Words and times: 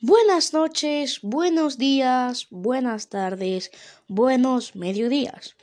Buenas 0.00 0.52
noches, 0.52 1.18
buenos 1.22 1.76
días, 1.76 2.46
buenas 2.50 3.08
tardes, 3.08 3.72
buenos 4.06 4.76
mediodías. 4.76 5.56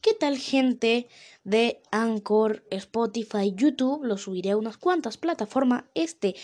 ¿Qué 0.00 0.14
tal 0.14 0.38
gente 0.38 1.08
de 1.44 1.82
Anchor, 1.90 2.64
Spotify, 2.70 3.52
YouTube? 3.54 4.02
Lo 4.02 4.16
subiré 4.16 4.52
a 4.52 4.56
unas 4.56 4.78
cuantas 4.78 5.18
plataformas 5.18 5.84
este 5.94 6.34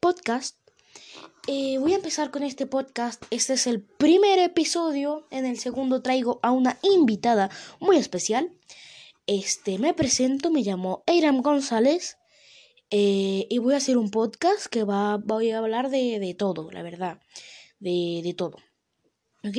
podcast. 0.00 0.56
Eh, 1.46 1.76
voy 1.76 1.92
a 1.92 1.96
empezar 1.96 2.30
con 2.30 2.42
este 2.42 2.64
podcast. 2.64 3.22
Este 3.28 3.52
es 3.52 3.66
el 3.66 3.82
primer 3.82 4.38
episodio. 4.38 5.26
En 5.30 5.44
el 5.44 5.58
segundo 5.58 6.00
traigo 6.00 6.40
a 6.42 6.52
una 6.52 6.78
invitada 6.80 7.50
muy 7.80 7.98
especial. 7.98 8.50
Este 9.26 9.78
me 9.78 9.92
presento, 9.92 10.50
me 10.50 10.62
llamo 10.62 11.02
Eiram 11.06 11.42
González. 11.42 12.16
Eh, 12.96 13.48
y 13.50 13.58
voy 13.58 13.74
a 13.74 13.78
hacer 13.78 13.98
un 13.98 14.08
podcast 14.08 14.66
que 14.66 14.84
va, 14.84 15.16
voy 15.16 15.50
a 15.50 15.58
hablar 15.58 15.90
de, 15.90 16.20
de 16.20 16.32
todo, 16.32 16.70
la 16.70 16.84
verdad. 16.84 17.18
De, 17.80 18.20
de 18.22 18.34
todo. 18.34 18.58
¿Ok? 19.42 19.56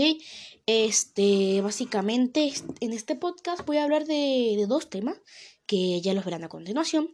Este, 0.66 1.59
básicamente, 1.59 2.53
en 2.80 2.94
este 2.94 3.17
podcast 3.17 3.66
voy 3.66 3.75
a 3.75 3.84
hablar 3.84 4.05
de, 4.05 4.53
de 4.55 4.66
dos 4.67 4.89
temas 4.89 5.17
que 5.66 5.99
ya 5.99 6.13
los 6.13 6.23
verán 6.23 6.45
a 6.45 6.48
continuación. 6.48 7.13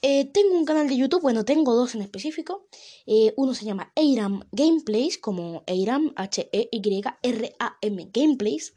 Eh, 0.00 0.24
tengo 0.32 0.56
un 0.56 0.64
canal 0.64 0.88
de 0.88 0.96
YouTube, 0.96 1.20
bueno, 1.20 1.44
tengo 1.44 1.74
dos 1.74 1.94
en 1.94 2.00
específico. 2.00 2.66
Eh, 3.04 3.34
uno 3.36 3.52
se 3.52 3.66
llama 3.66 3.92
Eiram 3.94 4.48
Gameplays, 4.52 5.18
como 5.18 5.64
Eiram, 5.66 6.14
H-E-Y-R-A-M 6.16 8.10
Gameplays 8.10 8.72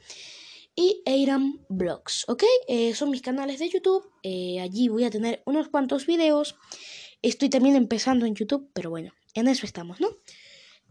y 0.75 1.01
Eiram 1.05 1.65
Blogs, 1.69 2.25
¿ok? 2.27 2.43
Eh, 2.67 2.93
son 2.95 3.09
mis 3.09 3.21
canales 3.21 3.59
de 3.59 3.69
YouTube, 3.69 4.09
eh, 4.23 4.59
allí 4.59 4.87
voy 4.87 5.03
a 5.03 5.09
tener 5.09 5.41
unos 5.45 5.69
cuantos 5.69 6.05
videos. 6.05 6.55
Estoy 7.21 7.49
también 7.49 7.75
empezando 7.75 8.25
en 8.25 8.35
YouTube, 8.35 8.69
pero 8.73 8.89
bueno, 8.89 9.13
en 9.33 9.47
eso 9.47 9.65
estamos, 9.65 9.99
¿no? 9.99 10.09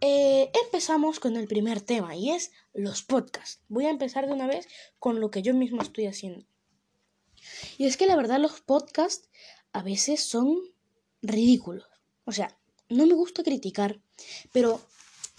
Eh, 0.00 0.50
empezamos 0.64 1.20
con 1.20 1.36
el 1.36 1.46
primer 1.46 1.80
tema 1.80 2.16
y 2.16 2.30
es 2.30 2.52
los 2.72 3.02
podcasts. 3.02 3.62
Voy 3.68 3.87
a 3.87 3.90
empezar 3.90 4.26
de 4.26 4.32
una 4.32 4.46
vez 4.46 4.66
con 4.98 5.20
lo 5.20 5.30
que 5.30 5.42
yo 5.42 5.54
mismo 5.54 5.82
estoy 5.82 6.06
haciendo. 6.06 6.46
Y 7.78 7.87
es 7.87 7.96
que 7.96 8.06
la 8.06 8.16
verdad 8.16 8.38
los 8.38 8.60
podcasts 8.60 9.28
a 9.72 9.82
veces 9.82 10.22
son 10.22 10.59
ridículos. 11.22 11.87
O 12.24 12.32
sea, 12.32 12.56
no 12.88 13.06
me 13.06 13.15
gusta 13.15 13.42
criticar, 13.42 14.00
pero 14.52 14.80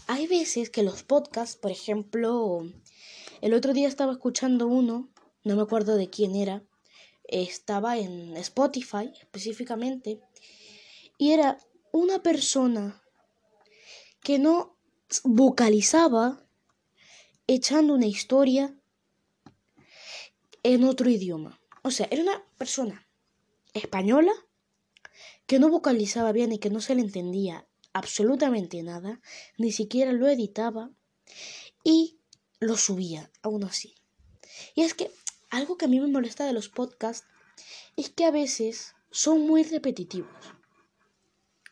hay 0.07 0.27
veces 0.27 0.69
que 0.69 0.83
los 0.83 1.03
podcasts, 1.03 1.55
por 1.55 1.71
ejemplo, 1.71 2.63
el 3.41 3.53
otro 3.53 3.73
día 3.73 3.87
estaba 3.87 4.13
escuchando 4.13 4.67
uno, 4.67 5.09
no 5.43 5.55
me 5.55 5.61
acuerdo 5.61 5.95
de 5.95 6.09
quién 6.09 6.35
era, 6.35 6.63
estaba 7.23 7.97
en 7.97 8.37
Spotify 8.37 9.11
específicamente, 9.19 10.21
y 11.17 11.31
era 11.31 11.57
una 11.91 12.21
persona 12.21 13.03
que 14.21 14.39
no 14.39 14.77
vocalizaba 15.23 16.45
echando 17.47 17.93
una 17.95 18.05
historia 18.05 18.75
en 20.63 20.83
otro 20.83 21.09
idioma. 21.09 21.59
O 21.83 21.91
sea, 21.91 22.07
era 22.11 22.21
una 22.21 22.43
persona 22.57 23.07
española 23.73 24.31
que 25.47 25.59
no 25.59 25.69
vocalizaba 25.69 26.31
bien 26.31 26.51
y 26.51 26.59
que 26.59 26.69
no 26.69 26.79
se 26.79 26.95
le 26.95 27.01
entendía 27.01 27.67
absolutamente 27.93 28.81
nada, 28.83 29.19
ni 29.57 29.71
siquiera 29.71 30.13
lo 30.13 30.27
editaba 30.27 30.91
y 31.83 32.20
lo 32.61 32.77
subía, 32.77 33.29
aún 33.41 33.65
así. 33.65 33.95
Y 34.75 34.83
es 34.83 34.93
que 34.93 35.11
algo 35.49 35.77
que 35.77 35.85
a 35.85 35.87
mí 35.89 35.99
me 35.99 36.07
molesta 36.07 36.45
de 36.45 36.53
los 36.53 36.69
podcasts 36.69 37.27
es 37.97 38.09
que 38.09 38.23
a 38.23 38.31
veces 38.31 38.95
son 39.09 39.41
muy 39.41 39.63
repetitivos. 39.63 40.31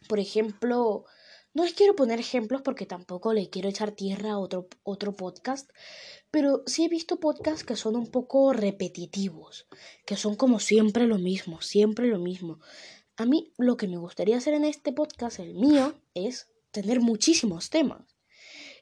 Por 0.10 0.20
ejemplo, 0.20 1.06
no 1.54 1.64
les 1.64 1.74
quiero 1.74 1.96
poner 1.96 2.20
ejemplos 2.20 2.64
porque 2.64 2.88
tampoco 2.88 3.34
le 3.34 3.50
quiero 3.50 3.70
echar 3.70 3.92
tierra 3.92 4.32
a 4.32 4.40
otro, 4.40 4.68
otro 4.84 5.16
podcast, 5.16 5.70
pero 6.32 6.64
sí 6.66 6.86
he 6.86 6.90
visto 6.90 7.20
podcasts 7.20 7.64
que 7.64 7.76
son 7.76 7.96
un 7.96 8.08
poco 8.08 8.52
repetitivos, 8.52 9.68
que 10.06 10.18
son 10.18 10.36
como 10.36 10.60
siempre 10.60 11.06
lo 11.06 11.20
mismo, 11.20 11.62
siempre 11.62 12.08
lo 12.08 12.18
mismo. 12.18 12.60
A 13.16 13.26
mí 13.26 13.54
lo 13.58 13.78
que 13.78 13.88
me 13.88 13.98
gustaría 13.98 14.38
hacer 14.38 14.56
en 14.56 14.66
este 14.66 14.92
podcast, 14.92 15.40
el 15.40 15.54
mío, 15.54 15.94
es 16.16 16.48
tener 16.72 17.00
muchísimos 17.00 17.70
temas. 17.70 18.19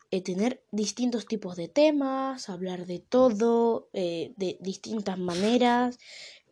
Eh, 0.09 0.22
tener 0.22 0.63
distintos 0.72 1.25
tipos 1.25 1.57
de 1.57 1.68
temas, 1.68 2.47
hablar 2.50 2.85
de 2.85 3.00
todo, 3.00 3.90
eh, 3.91 4.34
de 4.38 4.57
distintas 4.62 5.18
maneras. 5.19 5.97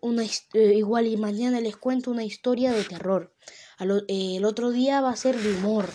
Una, 0.01 0.23
eh, 0.25 0.73
igual 0.75 1.07
y 1.07 1.15
mañana 1.15 1.61
les 1.61 1.77
cuento 1.77 2.11
una 2.11 2.25
historia 2.25 2.73
de 2.73 2.83
terror. 2.83 3.33
el 3.79 4.45
otro 4.45 4.71
día 4.71 4.99
va 4.99 5.11
a 5.11 5.15
ser 5.15 5.37
de 5.37 5.53
humor. 5.53 5.89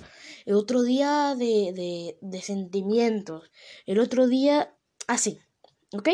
El 0.47 0.54
otro 0.54 0.82
día 0.82 1.34
de, 1.37 1.72
de, 1.75 2.19
de 2.22 2.41
sentimientos. 2.41 3.50
El 3.84 4.00
otro 4.00 4.27
día 4.27 4.75
así. 5.06 5.38
¿Ok? 5.92 6.09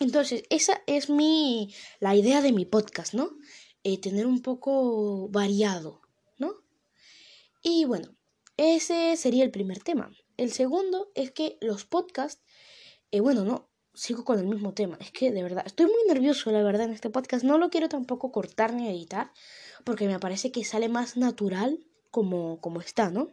Entonces, 0.00 0.42
esa 0.50 0.82
es 0.88 1.08
mi. 1.08 1.72
la 2.00 2.16
idea 2.16 2.42
de 2.42 2.52
mi 2.52 2.64
podcast, 2.64 3.14
¿no? 3.14 3.30
tener 4.00 4.26
un 4.26 4.40
poco 4.40 5.28
variado, 5.28 6.00
¿no? 6.38 6.54
Y 7.62 7.84
bueno, 7.84 8.16
ese 8.56 9.14
sería 9.16 9.44
el 9.44 9.50
primer 9.50 9.80
tema. 9.80 10.10
El 10.36 10.52
segundo 10.52 11.10
es 11.14 11.30
que 11.30 11.58
los 11.60 11.84
podcasts, 11.84 12.42
eh, 13.10 13.20
bueno, 13.20 13.44
no, 13.44 13.70
sigo 13.94 14.24
con 14.24 14.38
el 14.38 14.46
mismo 14.46 14.74
tema. 14.74 14.98
Es 15.00 15.10
que 15.10 15.30
de 15.30 15.42
verdad, 15.42 15.64
estoy 15.66 15.86
muy 15.86 16.04
nervioso, 16.08 16.50
la 16.50 16.62
verdad, 16.62 16.86
en 16.86 16.92
este 16.92 17.10
podcast. 17.10 17.44
No 17.44 17.58
lo 17.58 17.70
quiero 17.70 17.88
tampoco 17.88 18.32
cortar 18.32 18.74
ni 18.74 18.88
editar, 18.88 19.32
porque 19.84 20.06
me 20.06 20.18
parece 20.18 20.50
que 20.50 20.64
sale 20.64 20.88
más 20.88 21.16
natural 21.16 21.78
como, 22.10 22.60
como 22.60 22.80
está, 22.80 23.10
¿no? 23.10 23.30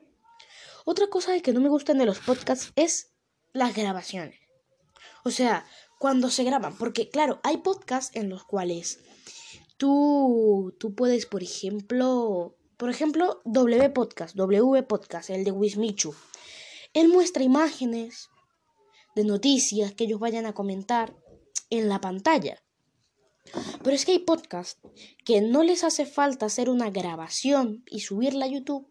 Otra 0.85 1.07
cosa 1.07 1.39
que 1.39 1.53
no 1.53 1.61
me 1.61 1.69
gustan 1.69 1.97
de 1.97 2.05
los 2.05 2.19
podcasts 2.19 2.71
es 2.75 3.11
las 3.53 3.75
grabaciones. 3.75 4.39
O 5.23 5.31
sea, 5.31 5.65
cuando 5.99 6.29
se 6.29 6.43
graban, 6.43 6.75
porque 6.77 7.09
claro, 7.09 7.39
hay 7.43 7.57
podcasts 7.57 8.15
en 8.15 8.29
los 8.29 8.43
cuales 8.43 8.99
tú, 9.77 10.75
tú 10.79 10.95
puedes, 10.95 11.27
por 11.27 11.43
ejemplo, 11.43 12.55
por 12.77 12.89
ejemplo, 12.89 13.41
W 13.45 13.89
Podcast, 13.91 14.35
W 14.35 14.83
Podcast, 14.83 15.29
el 15.29 15.43
de 15.43 15.51
Wismichu. 15.51 16.15
Él 16.93 17.07
muestra 17.07 17.43
imágenes 17.43 18.29
de 19.15 19.23
noticias 19.23 19.93
que 19.93 20.05
ellos 20.05 20.19
vayan 20.19 20.45
a 20.45 20.53
comentar 20.53 21.15
en 21.69 21.89
la 21.89 22.01
pantalla. 22.01 22.61
Pero 23.83 23.95
es 23.95 24.05
que 24.05 24.13
hay 24.13 24.19
podcasts 24.19 24.79
que 25.25 25.41
no 25.41 25.63
les 25.63 25.83
hace 25.83 26.05
falta 26.05 26.45
hacer 26.45 26.69
una 26.69 26.89
grabación 26.89 27.83
y 27.87 28.01
subirla 28.01 28.45
a 28.45 28.49
YouTube 28.49 28.87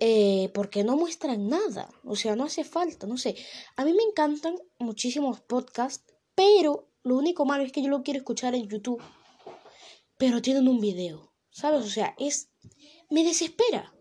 eh, 0.00 0.50
porque 0.54 0.84
no 0.84 0.96
muestran 0.96 1.48
nada. 1.48 1.88
O 2.04 2.16
sea, 2.16 2.36
no 2.36 2.44
hace 2.44 2.64
falta, 2.64 3.06
no 3.06 3.18
sé. 3.18 3.36
A 3.76 3.84
mí 3.84 3.92
me 3.92 4.02
encantan 4.02 4.56
muchísimos 4.78 5.40
podcasts, 5.40 6.04
pero 6.34 6.88
lo 7.02 7.16
único 7.16 7.44
malo 7.44 7.64
es 7.64 7.72
que 7.72 7.82
yo 7.82 7.88
lo 7.88 8.02
quiero 8.02 8.18
escuchar 8.18 8.54
en 8.54 8.68
YouTube, 8.68 9.02
pero 10.18 10.42
tienen 10.42 10.68
un 10.68 10.80
video, 10.80 11.32
¿sabes? 11.50 11.84
O 11.84 11.90
sea, 11.90 12.14
es... 12.18 12.50
me 13.10 13.24
desespera. 13.24 13.92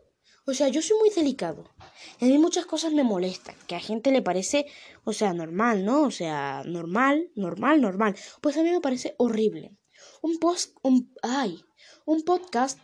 O 0.47 0.53
sea, 0.53 0.67
yo 0.67 0.81
soy 0.81 0.97
muy 1.00 1.09
delicado. 1.09 1.72
Y 2.19 2.25
a 2.25 2.28
mí 2.28 2.38
muchas 2.38 2.67
cosas 2.67 2.94
me 2.94 3.03
molestan, 3.03 3.56
que 3.67 3.75
a 3.75 3.79
gente 3.79 4.11
le 4.11 4.22
parece, 4.22 4.67
o 5.03 5.11
sea, 5.11 5.33
normal, 5.33 5.83
¿no? 5.85 6.03
O 6.03 6.11
sea, 6.11 6.63
normal, 6.66 7.31
normal, 7.35 7.81
normal. 7.81 8.16
Pues 8.41 8.56
a 8.57 8.63
mí 8.63 8.69
me 8.69 8.81
parece 8.81 9.16
horrible. 9.17 9.75
Un 10.22 10.38
post, 10.38 10.75
un, 10.83 11.11
ay, 11.23 11.63
un 12.06 12.22
podcast 12.22 12.79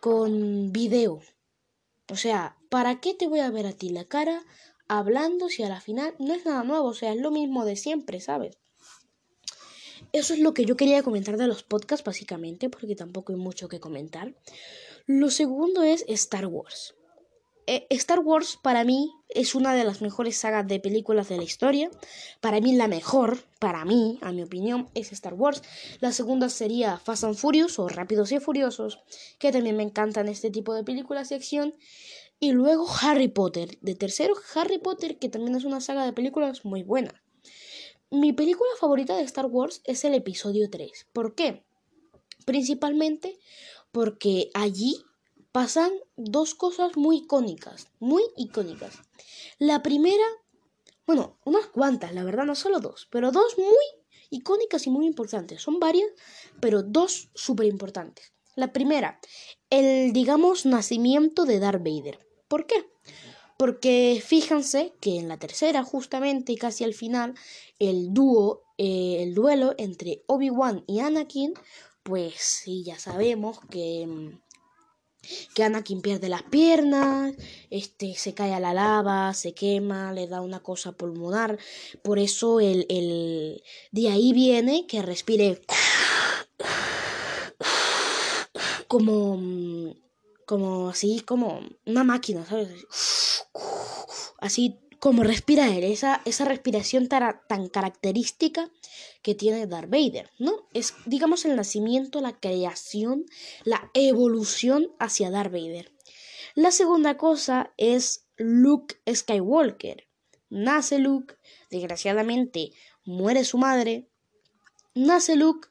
con 0.00 0.72
video. 0.72 1.20
O 2.10 2.16
sea, 2.16 2.58
¿para 2.68 3.00
qué 3.00 3.14
te 3.14 3.28
voy 3.28 3.40
a 3.40 3.50
ver 3.50 3.66
a 3.66 3.72
ti 3.72 3.90
la 3.90 4.04
cara 4.04 4.44
hablando 4.88 5.48
si 5.48 5.62
a 5.62 5.68
la 5.68 5.80
final 5.80 6.14
no 6.18 6.34
es 6.34 6.44
nada 6.44 6.64
nuevo? 6.64 6.88
O 6.88 6.94
sea, 6.94 7.12
es 7.12 7.20
lo 7.20 7.30
mismo 7.30 7.64
de 7.64 7.76
siempre, 7.76 8.20
¿sabes? 8.20 8.58
Eso 10.12 10.34
es 10.34 10.40
lo 10.40 10.52
que 10.52 10.64
yo 10.64 10.76
quería 10.76 11.02
comentar 11.02 11.36
de 11.36 11.46
los 11.46 11.62
podcasts, 11.62 12.04
básicamente, 12.04 12.68
porque 12.68 12.94
tampoco 12.96 13.32
hay 13.32 13.38
mucho 13.38 13.68
que 13.68 13.80
comentar. 13.80 14.34
Lo 15.06 15.30
segundo 15.30 15.82
es 15.82 16.04
Star 16.08 16.46
Wars. 16.46 16.94
Eh, 17.66 17.86
Star 17.90 18.20
Wars 18.20 18.58
para 18.62 18.84
mí 18.84 19.10
es 19.30 19.54
una 19.54 19.74
de 19.74 19.84
las 19.84 20.02
mejores 20.02 20.36
sagas 20.36 20.66
de 20.66 20.80
películas 20.80 21.28
de 21.28 21.38
la 21.38 21.44
historia. 21.44 21.90
Para 22.40 22.60
mí 22.60 22.76
la 22.76 22.88
mejor, 22.88 23.38
para 23.58 23.84
mí, 23.84 24.18
a 24.20 24.32
mi 24.32 24.42
opinión, 24.42 24.90
es 24.94 25.12
Star 25.12 25.34
Wars. 25.34 25.62
La 26.00 26.12
segunda 26.12 26.50
sería 26.50 26.98
Fast 26.98 27.24
and 27.24 27.36
Furious 27.36 27.78
o 27.78 27.88
Rápidos 27.88 28.32
y 28.32 28.38
Furiosos, 28.38 29.00
que 29.38 29.50
también 29.50 29.76
me 29.76 29.82
encantan 29.82 30.28
este 30.28 30.50
tipo 30.50 30.74
de 30.74 30.84
películas 30.84 31.30
de 31.30 31.36
acción. 31.36 31.74
Y 32.38 32.52
luego 32.52 32.86
Harry 33.00 33.28
Potter. 33.28 33.78
De 33.80 33.94
tercero, 33.94 34.34
Harry 34.54 34.78
Potter, 34.78 35.18
que 35.18 35.30
también 35.30 35.56
es 35.56 35.64
una 35.64 35.80
saga 35.80 36.04
de 36.04 36.12
películas 36.12 36.64
muy 36.64 36.82
buena. 36.82 37.22
Mi 38.10 38.32
película 38.32 38.70
favorita 38.78 39.16
de 39.16 39.22
Star 39.22 39.46
Wars 39.46 39.80
es 39.84 40.04
el 40.04 40.14
episodio 40.14 40.68
3. 40.70 41.06
¿Por 41.12 41.34
qué? 41.34 41.64
Principalmente 42.44 43.38
porque 43.90 44.50
allí 44.54 45.02
pasan 45.54 45.92
dos 46.16 46.56
cosas 46.56 46.96
muy 46.96 47.18
icónicas, 47.18 47.86
muy 48.00 48.24
icónicas. 48.36 48.98
La 49.60 49.84
primera, 49.84 50.24
bueno, 51.06 51.38
unas 51.44 51.66
cuantas, 51.66 52.12
la 52.12 52.24
verdad, 52.24 52.44
no 52.44 52.56
solo 52.56 52.80
dos, 52.80 53.06
pero 53.08 53.30
dos 53.30 53.56
muy 53.56 53.84
icónicas 54.30 54.88
y 54.88 54.90
muy 54.90 55.06
importantes. 55.06 55.62
Son 55.62 55.78
varias, 55.78 56.08
pero 56.58 56.82
dos 56.82 57.28
súper 57.36 57.66
importantes. 57.66 58.32
La 58.56 58.72
primera, 58.72 59.20
el, 59.70 60.12
digamos, 60.12 60.66
nacimiento 60.66 61.44
de 61.44 61.60
Darth 61.60 61.84
Vader. 61.84 62.18
¿Por 62.48 62.66
qué? 62.66 62.90
Porque 63.56 64.20
fíjense 64.26 64.92
que 65.00 65.20
en 65.20 65.28
la 65.28 65.38
tercera, 65.38 65.84
justamente 65.84 66.50
y 66.50 66.56
casi 66.56 66.82
al 66.82 66.94
final, 66.94 67.34
el 67.78 68.12
dúo, 68.12 68.64
eh, 68.76 69.18
el 69.20 69.34
duelo 69.34 69.76
entre 69.78 70.24
Obi-Wan 70.26 70.82
y 70.88 70.98
Anakin, 70.98 71.54
pues 72.02 72.34
sí, 72.38 72.82
ya 72.82 72.98
sabemos 72.98 73.60
que 73.70 74.04
mm, 74.04 74.43
que 75.54 75.64
Anakin 75.64 76.00
pierde 76.00 76.28
las 76.28 76.42
piernas, 76.42 77.34
este, 77.70 78.14
se 78.14 78.34
cae 78.34 78.54
a 78.54 78.60
la 78.60 78.74
lava, 78.74 79.34
se 79.34 79.54
quema, 79.54 80.12
le 80.12 80.26
da 80.26 80.40
una 80.40 80.60
cosa 80.60 80.92
pulmonar. 80.92 81.58
Por 82.02 82.18
eso 82.18 82.60
el, 82.60 82.86
el, 82.88 83.62
de 83.92 84.08
ahí 84.08 84.32
viene 84.32 84.86
que 84.86 85.02
respire 85.02 85.60
como, 88.88 89.96
como 90.46 90.88
así, 90.88 91.20
como 91.20 91.60
una 91.86 92.04
máquina, 92.04 92.44
¿sabes? 92.46 92.68
Así 94.38 94.78
como 95.04 95.22
respira 95.22 95.68
él, 95.68 95.84
esa, 95.84 96.22
esa 96.24 96.46
respiración 96.46 97.08
tan 97.08 97.68
característica 97.68 98.70
que 99.20 99.34
tiene 99.34 99.66
Darth 99.66 99.90
Vader, 99.90 100.30
¿no? 100.38 100.66
Es, 100.72 100.94
digamos, 101.04 101.44
el 101.44 101.56
nacimiento, 101.56 102.22
la 102.22 102.40
creación, 102.40 103.26
la 103.64 103.90
evolución 103.92 104.94
hacia 104.98 105.30
Darth 105.30 105.52
Vader. 105.52 105.92
La 106.54 106.70
segunda 106.70 107.18
cosa 107.18 107.74
es 107.76 108.28
Luke 108.38 108.96
Skywalker. 109.06 110.08
Nace 110.48 110.98
Luke, 110.98 111.34
desgraciadamente 111.70 112.72
muere 113.04 113.44
su 113.44 113.58
madre. 113.58 114.08
Nace 114.94 115.36
Luke, 115.36 115.68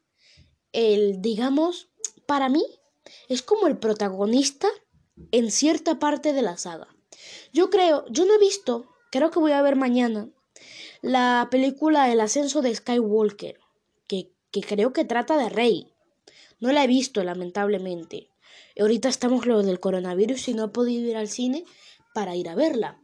el, 0.74 1.24
digamos, 1.24 1.90
para 2.28 2.50
mí, 2.50 2.64
es 3.30 3.42
como 3.42 3.66
el 3.66 3.80
protagonista 3.80 4.68
en 5.32 5.50
cierta 5.50 5.98
parte 5.98 6.34
de 6.34 6.44
la 6.44 6.56
saga. 6.56 6.96
Yo 7.52 7.72
creo, 7.72 8.06
yo 8.10 8.26
no 8.26 8.36
he 8.36 8.40
visto 8.40 8.93
Creo 9.14 9.30
que 9.30 9.38
voy 9.38 9.52
a 9.52 9.62
ver 9.62 9.76
mañana 9.76 10.28
la 11.04 11.48
película 11.52 12.12
El 12.12 12.20
ascenso 12.20 12.64
de 12.64 12.74
Skywalker, 12.74 13.60
que, 14.08 14.32
creo 14.68 14.92
que 14.92 15.06
trata 15.06 15.38
de 15.38 15.50
Rey. 15.50 15.94
No 16.60 16.72
la 16.72 16.84
he 16.84 16.88
visto, 16.88 17.24
lamentablemente. 17.24 18.32
Ahorita 18.80 19.10
estamos 19.10 19.46
lo 19.46 19.62
del 19.62 19.80
coronavirus 19.80 20.48
y 20.48 20.56
no 20.56 20.64
he 20.64 20.68
podido 20.70 21.08
ir 21.08 21.16
al 21.16 21.28
cine 21.28 21.64
para 22.16 22.36
ir 22.36 22.50
a 22.50 22.56
verla. 22.56 23.04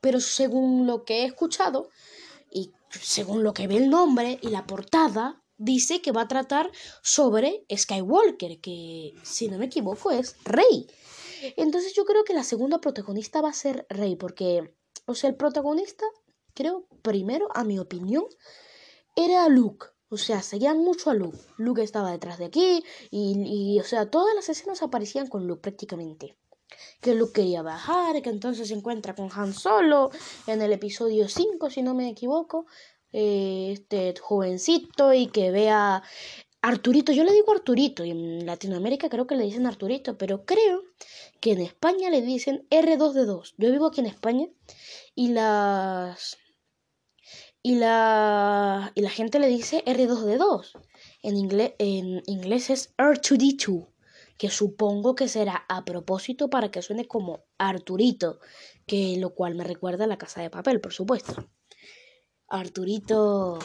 Pero 0.00 0.20
según 0.20 0.86
lo 0.86 1.04
que 1.04 1.20
he 1.20 1.24
escuchado 1.26 1.90
y 2.50 2.72
según 2.88 3.42
lo 3.42 3.52
que 3.52 3.66
ve 3.66 3.76
el 3.76 3.90
nombre 3.90 4.38
y 4.40 4.48
la 4.48 4.66
portada, 4.66 5.42
dice 5.58 6.00
que 6.00 6.12
va 6.12 6.22
a 6.22 6.28
tratar 6.28 6.70
sobre 7.02 7.66
Skywalker, 7.70 8.60
que 8.62 9.12
si 9.24 9.48
no 9.48 9.58
me 9.58 9.66
equivoco 9.66 10.10
es 10.10 10.36
Rey. 10.44 10.86
Entonces 11.58 11.92
yo 11.92 12.06
creo 12.06 12.24
que 12.24 12.32
la 12.32 12.44
segunda 12.44 12.80
protagonista 12.80 13.42
va 13.42 13.50
a 13.50 13.52
ser 13.52 13.86
Rey, 13.90 14.16
porque 14.16 14.77
o 15.08 15.14
sea, 15.14 15.30
el 15.30 15.36
protagonista, 15.36 16.04
creo, 16.54 16.86
primero, 17.02 17.48
a 17.54 17.64
mi 17.64 17.78
opinión, 17.78 18.24
era 19.16 19.48
Luke. 19.48 19.86
O 20.10 20.18
sea, 20.18 20.42
seguían 20.42 20.78
mucho 20.78 21.10
a 21.10 21.14
Luke. 21.14 21.38
Luke 21.56 21.82
estaba 21.82 22.12
detrás 22.12 22.38
de 22.38 22.44
aquí 22.44 22.84
y, 23.10 23.78
o 23.80 23.84
sea, 23.84 24.10
todas 24.10 24.34
las 24.34 24.48
escenas 24.50 24.82
aparecían 24.82 25.26
con 25.26 25.46
Luke 25.46 25.62
prácticamente. 25.62 26.36
Que 27.00 27.14
Luke 27.14 27.32
quería 27.32 27.62
bajar, 27.62 28.20
que 28.20 28.28
entonces 28.28 28.68
se 28.68 28.74
encuentra 28.74 29.14
con 29.14 29.30
Han 29.32 29.54
Solo 29.54 30.10
en 30.46 30.60
el 30.60 30.72
episodio 30.72 31.26
5, 31.26 31.70
si 31.70 31.82
no 31.82 31.94
me 31.94 32.10
equivoco. 32.10 32.66
Eh, 33.10 33.70
este 33.72 34.14
jovencito 34.20 35.14
y 35.14 35.28
que 35.28 35.50
vea 35.50 36.02
Arturito, 36.60 37.12
yo 37.12 37.22
le 37.22 37.32
digo 37.32 37.52
Arturito 37.52 38.04
y 38.04 38.10
en 38.10 38.44
Latinoamérica 38.44 39.08
creo 39.08 39.26
que 39.26 39.36
le 39.36 39.44
dicen 39.44 39.66
Arturito, 39.66 40.18
pero 40.18 40.44
creo 40.44 40.82
que 41.40 41.52
en 41.52 41.60
España 41.60 42.10
le 42.10 42.20
dicen 42.20 42.66
R2D2. 42.70 43.54
Yo 43.56 43.70
vivo 43.70 43.86
aquí 43.86 44.00
en 44.00 44.06
España 44.06 44.48
y 45.14 45.28
las 45.28 46.36
y 47.62 47.76
la 47.76 48.90
y 48.94 49.02
la 49.02 49.10
gente 49.10 49.38
le 49.38 49.46
dice 49.46 49.84
R2D2. 49.84 50.72
En 51.22 51.36
inglés 51.36 51.74
en 51.78 52.22
inglés 52.26 52.70
es 52.70 52.96
R2D2, 52.96 53.86
que 54.36 54.50
supongo 54.50 55.14
que 55.14 55.28
será 55.28 55.64
a 55.68 55.84
propósito 55.84 56.50
para 56.50 56.70
que 56.72 56.82
suene 56.82 57.06
como 57.06 57.44
Arturito, 57.56 58.40
que 58.84 59.16
lo 59.18 59.34
cual 59.34 59.54
me 59.54 59.62
recuerda 59.62 60.04
a 60.04 60.08
la 60.08 60.18
casa 60.18 60.42
de 60.42 60.50
papel, 60.50 60.80
por 60.80 60.92
supuesto. 60.92 61.48
Arturito 62.48 63.60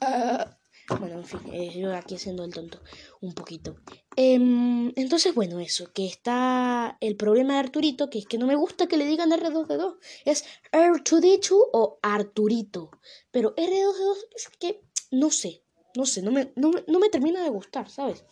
ah, 0.00 0.56
bueno, 0.88 1.16
en 1.16 1.24
fin, 1.24 1.40
eh, 1.52 1.72
yo 1.78 1.94
aquí 1.94 2.16
haciendo 2.16 2.44
el 2.44 2.52
tonto 2.52 2.80
un 3.20 3.32
poquito. 3.34 3.76
Em, 4.16 4.92
entonces, 4.96 5.34
bueno, 5.34 5.60
eso, 5.60 5.92
que 5.92 6.06
está 6.06 6.98
el 7.00 7.16
problema 7.16 7.54
de 7.54 7.60
Arturito, 7.60 8.10
que 8.10 8.18
es 8.18 8.26
que 8.26 8.38
no 8.38 8.46
me 8.46 8.56
gusta 8.56 8.86
que 8.86 8.96
le 8.96 9.06
digan 9.06 9.30
R2D2. 9.30 9.96
Es 10.24 10.44
R2D2 10.72 11.68
o 11.72 11.98
Arturito. 12.02 12.90
Pero 13.30 13.54
R2D2 13.56 14.16
es 14.36 14.48
que 14.58 14.82
no 15.10 15.30
sé, 15.30 15.62
no 15.96 16.06
sé, 16.06 16.22
no 16.22 16.32
me, 16.32 16.52
no, 16.56 16.72
no 16.86 16.98
me 16.98 17.08
termina 17.08 17.42
de 17.42 17.50
gustar, 17.50 17.88
¿sabes? 17.88 18.24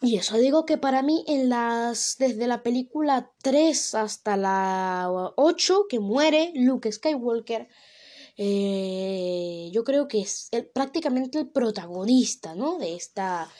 Y 0.00 0.16
eso 0.16 0.36
digo 0.36 0.66
que 0.66 0.78
para 0.78 1.02
mí 1.02 1.24
en 1.28 1.48
las 1.48 2.16
desde 2.18 2.48
la 2.48 2.64
película 2.64 3.30
3 3.42 3.94
hasta 3.94 4.36
la 4.36 5.08
8 5.36 5.86
que 5.88 6.00
muere 6.00 6.52
Luke 6.56 6.90
Skywalker 6.90 7.68
eh, 8.36 9.70
yo 9.72 9.84
creo 9.84 10.08
que 10.08 10.20
es 10.20 10.50
prácticamente 10.74 11.38
el 11.38 11.50
protagonista, 11.50 12.54
¿no? 12.54 12.78
De 12.78 12.94
esta, 12.94 13.50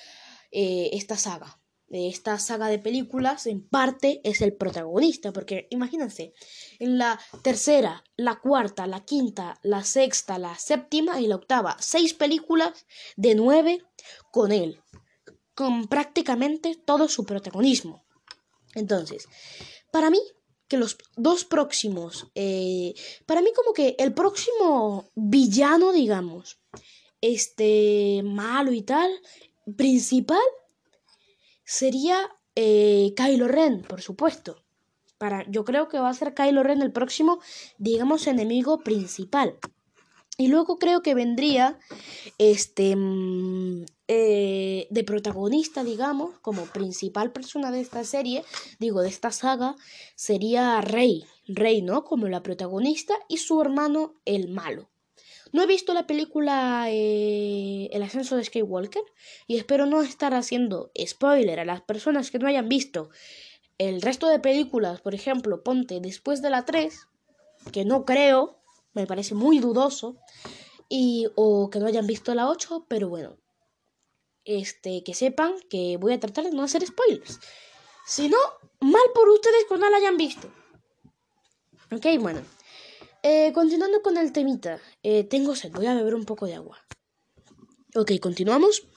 eh, 0.51 0.91
esta 0.93 1.17
saga. 1.17 1.59
De 1.87 2.09
esta 2.09 2.39
saga 2.39 2.69
de 2.69 2.79
películas, 2.79 3.47
en 3.47 3.69
parte 3.69 4.23
es 4.25 4.41
el 4.41 4.55
protagonista, 4.55 5.31
porque 5.31 5.67
imagínense, 5.69 6.33
en 6.79 6.97
la 6.97 7.21
tercera, 7.43 8.03
la 8.17 8.41
cuarta, 8.41 8.87
la 8.87 9.05
quinta, 9.05 9.59
la 9.63 9.85
sexta, 9.85 10.39
la 10.39 10.59
séptima 10.59 11.21
y 11.21 11.27
la 11.27 11.37
octava, 11.37 11.77
seis 11.81 12.15
películas 12.15 12.87
de 13.17 13.35
nueve 13.35 13.85
con 14.31 14.53
él, 14.53 14.81
con 15.55 15.87
prácticamente 15.87 16.77
todo 16.83 17.09
su 17.09 17.27
protagonismo. 17.27 18.07
Entonces, 18.75 19.29
para 19.93 20.09
mí, 20.09 20.21
que 20.73 20.79
los 20.79 20.97
dos 21.19 21.45
próximos, 21.45 22.29
eh, 22.35 22.95
para 23.27 23.43
mí 23.43 23.51
como 23.55 23.75
que 23.75 23.95
el 23.99 24.15
próximo 24.15 25.05
villano, 25.15 25.93
digamos, 25.93 26.63
este 27.21 28.23
malo 28.25 28.73
y 28.73 28.81
tal, 28.81 29.11
principal, 29.77 30.41
sería 31.63 32.17
eh, 32.55 33.13
Kylo 33.15 33.49
Ren, 33.49 33.83
por 33.83 34.01
supuesto. 34.01 34.65
Para, 35.19 35.45
yo 35.51 35.67
creo 35.67 35.91
que 35.91 35.99
va 35.99 36.09
a 36.09 36.15
ser 36.15 36.33
Kylo 36.33 36.63
Ren 36.63 36.81
el 36.81 36.91
próximo, 36.91 37.39
digamos, 37.77 38.27
enemigo 38.27 38.79
principal. 38.79 39.59
Y 40.39 40.49
luego 40.49 40.79
creo 40.79 41.03
que 41.03 41.15
vendría 41.15 41.79
este 42.39 42.97
mm, 42.97 43.85
eh, 44.09 44.87
de 44.91 45.05
protagonista, 45.05 45.85
digamos, 45.85 46.39
como 46.41 46.67
principal 46.67 47.33
persona 47.33 47.71
de 47.71 47.81
esta 47.81 48.03
serie, 48.05 48.45
digo, 48.79 49.03
de 49.03 49.09
esta 49.09 49.31
saga, 49.31 49.77
sería 50.17 50.81
Rey. 50.81 51.25
Rey, 51.47 51.83
¿no? 51.83 52.05
Como 52.05 52.29
la 52.29 52.43
protagonista 52.43 53.15
y 53.29 53.39
su 53.39 53.61
hermano 53.61 54.15
el 54.25 54.49
malo. 54.49 54.89
No 55.53 55.63
he 55.63 55.67
visto 55.67 55.93
la 55.93 56.07
película 56.07 56.87
eh, 56.89 57.91
El 57.93 58.03
ascenso 58.03 58.37
de 58.37 58.45
Skywalker 58.45 59.03
y 59.47 59.59
espero 59.59 59.85
no 59.85 60.01
estar 60.01 60.33
haciendo 60.33 60.91
spoiler 61.07 61.61
a 61.61 61.67
las 61.67 61.83
personas 61.83 62.31
que 62.31 62.39
no 62.39 62.49
hayan 62.49 62.71
visto 62.71 63.11
el 63.79 64.01
resto 64.01 64.29
de 64.29 64.39
películas, 64.39 65.01
por 65.01 65.15
ejemplo, 65.15 65.63
ponte 65.63 66.01
después 66.01 66.41
de 66.41 66.51
la 66.51 66.65
3, 66.65 67.09
que 67.73 67.85
no 67.85 68.05
creo, 68.05 68.62
me 68.95 69.07
parece 69.07 69.35
muy 69.35 69.59
dudoso. 69.59 70.17
Y, 70.89 71.27
o 71.37 71.71
que 71.71 71.79
no 71.79 71.87
hayan 71.87 72.07
visto 72.07 72.35
la 72.35 72.49
8, 72.49 72.87
pero 72.89 73.09
bueno. 73.09 73.39
Este, 74.45 75.03
que 75.05 75.15
sepan 75.15 75.55
que 75.71 75.97
voy 75.97 76.13
a 76.13 76.21
tratar 76.21 76.45
de 76.45 76.51
no 76.51 76.63
hacer 76.63 76.87
spoilers. 76.87 77.39
Si 78.07 78.29
no, 78.29 78.39
mal 78.81 79.03
por 79.15 79.29
ustedes 79.29 79.65
cuando 79.69 79.89
la 79.89 79.97
hayan 79.97 80.17
visto. 80.17 80.49
Ok, 81.91 82.07
bueno. 82.21 82.43
Eh, 83.23 83.53
continuando 83.53 84.03
con 84.03 84.17
el 84.17 84.33
temita. 84.33 84.81
Eh, 85.03 85.25
tengo 85.25 85.55
sed, 85.55 85.71
voy 85.73 85.87
a 85.87 85.95
beber 85.95 86.15
un 86.15 86.25
poco 86.25 86.47
de 86.47 86.55
agua. 86.55 86.79
Ok, 87.95 88.13
continuamos. 88.21 88.89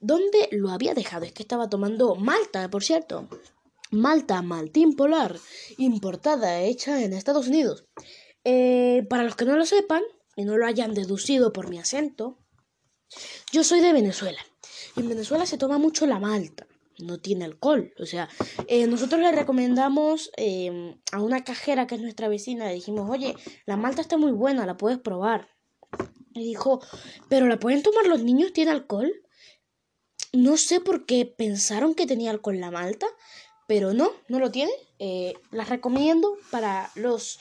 ¿Dónde 0.00 0.48
lo 0.50 0.70
había 0.70 0.94
dejado? 0.94 1.24
Es 1.24 1.32
que 1.32 1.44
estaba 1.44 1.70
tomando 1.70 2.16
Malta, 2.16 2.68
por 2.68 2.82
cierto. 2.82 3.28
Malta 3.92 4.42
Maltín 4.42 4.96
Polar, 4.96 5.38
importada, 5.76 6.62
hecha 6.62 7.02
en 7.04 7.12
Estados 7.12 7.46
Unidos. 7.46 7.84
Eh, 8.44 9.06
para 9.08 9.24
los 9.24 9.36
que 9.36 9.44
no 9.44 9.56
lo 9.56 9.64
sepan 9.64 10.02
y 10.36 10.44
no 10.44 10.56
lo 10.56 10.66
hayan 10.66 10.94
deducido 10.94 11.52
por 11.52 11.68
mi 11.68 11.78
acento, 11.78 12.38
yo 13.52 13.64
soy 13.64 13.80
de 13.80 13.92
Venezuela. 13.92 14.40
Y 14.96 15.00
en 15.00 15.08
Venezuela 15.08 15.46
se 15.46 15.58
toma 15.58 15.78
mucho 15.78 16.06
la 16.06 16.18
malta. 16.18 16.66
No 16.98 17.18
tiene 17.18 17.44
alcohol. 17.44 17.92
O 17.98 18.06
sea, 18.06 18.28
eh, 18.68 18.86
nosotros 18.86 19.20
le 19.20 19.32
recomendamos 19.32 20.30
em, 20.36 21.00
a 21.10 21.20
una 21.22 21.44
cajera 21.44 21.86
que 21.86 21.94
es 21.96 22.00
nuestra 22.00 22.28
vecina, 22.28 22.66
le 22.66 22.74
dijimos, 22.74 23.08
oye, 23.10 23.34
la 23.66 23.76
malta 23.76 24.02
está 24.02 24.16
muy 24.16 24.32
buena, 24.32 24.66
la 24.66 24.76
puedes 24.76 24.98
probar. 24.98 25.48
Y 26.34 26.44
dijo, 26.44 26.80
pero 27.28 27.46
¿la 27.46 27.58
pueden 27.58 27.82
tomar 27.82 28.06
los 28.06 28.22
niños? 28.22 28.52
¿Tiene 28.52 28.70
alcohol? 28.70 29.12
No 30.32 30.56
sé 30.56 30.80
por 30.80 31.04
qué 31.04 31.26
pensaron 31.26 31.94
que 31.94 32.06
tenía 32.06 32.30
alcohol 32.30 32.58
la 32.58 32.70
malta, 32.70 33.06
pero 33.66 33.92
no, 33.92 34.12
no 34.28 34.38
lo 34.38 34.50
tiene. 34.50 34.72
Eh, 34.98 35.34
las 35.50 35.68
recomiendo 35.68 36.36
para 36.50 36.90
los 36.94 37.38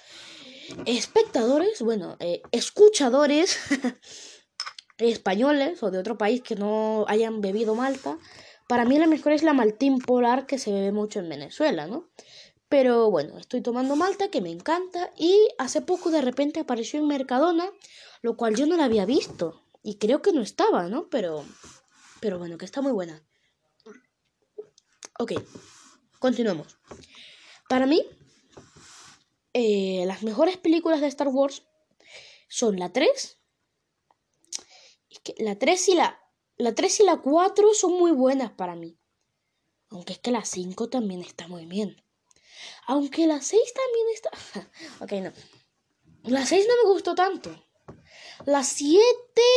espectadores, 0.86 1.82
bueno, 1.82 2.18
eh, 2.20 2.42
escuchadores 2.52 3.58
españoles 4.98 5.82
o 5.84 5.92
de 5.92 6.00
otro 6.00 6.18
país 6.18 6.42
que 6.42 6.56
no 6.56 7.06
hayan 7.08 7.42
bebido 7.42 7.76
malta. 7.76 8.18
Para 8.68 8.86
mí 8.86 8.98
la 8.98 9.08
mejor 9.08 9.34
es 9.34 9.44
la 9.44 9.54
maltín 9.54 10.00
polar 10.00 10.46
que 10.46 10.60
se 10.60 10.72
bebe 10.72 10.92
mucho 10.92 11.20
en 11.20 11.30
Venezuela, 11.30 11.88
¿no? 11.88 12.10
Pero 12.70 13.12
bueno, 13.12 13.38
estoy 13.38 13.62
tomando 13.62 13.96
malta 13.96 14.30
que 14.30 14.40
me 14.40 14.52
encanta 14.52 15.12
y 15.18 15.50
hace 15.58 15.82
poco 15.82 16.10
de 16.10 16.22
repente 16.22 16.62
apareció 16.62 17.00
en 17.00 17.08
Mercadona, 17.08 17.70
lo 18.22 18.38
cual 18.38 18.56
yo 18.56 18.66
no 18.66 18.78
la 18.78 18.86
había 18.86 19.06
visto 19.06 19.66
y 19.84 19.96
creo 19.96 20.22
que 20.22 20.32
no 20.32 20.42
estaba, 20.42 20.88
¿no? 20.88 21.10
Pero 21.10 21.44
pero 22.22 22.38
bueno, 22.38 22.58
que 22.58 22.66
está 22.66 22.82
muy 22.82 22.92
buena. 22.94 23.22
Ok, 25.20 25.34
continuamos. 26.20 26.78
Para 27.68 27.88
mí, 27.88 28.06
eh, 29.54 30.04
las 30.06 30.24
mejores 30.24 30.58
películas 30.58 31.02
de 31.02 31.08
Star 31.08 31.28
Wars 31.28 31.64
son 32.48 32.80
la 32.80 32.92
3. 32.92 33.40
que 35.24 35.36
la 35.40 35.58
3 35.58 35.90
y 35.90 35.96
la, 35.96 36.20
la 36.58 36.74
3 36.74 37.00
y 37.02 37.04
la 37.04 37.18
4 37.18 37.74
son 37.74 37.94
muy 37.94 38.12
buenas 38.12 38.52
para 38.52 38.76
mí. 38.76 38.98
Aunque 39.90 40.14
es 40.14 40.20
que 40.20 40.32
la 40.32 40.46
5 40.46 40.90
también 40.90 41.22
está 41.22 41.48
muy 41.48 41.66
bien. 41.66 42.02
Aunque 42.88 43.28
la 43.28 43.42
6 43.42 43.62
también 43.74 44.08
está... 44.14 45.04
ok, 45.04 45.12
no. 45.24 46.32
La 46.32 46.46
6 46.46 46.66
no 46.68 46.84
me 46.84 46.94
gustó 46.94 47.16
tanto. 47.16 47.50
La 48.46 48.64
7 48.64 49.02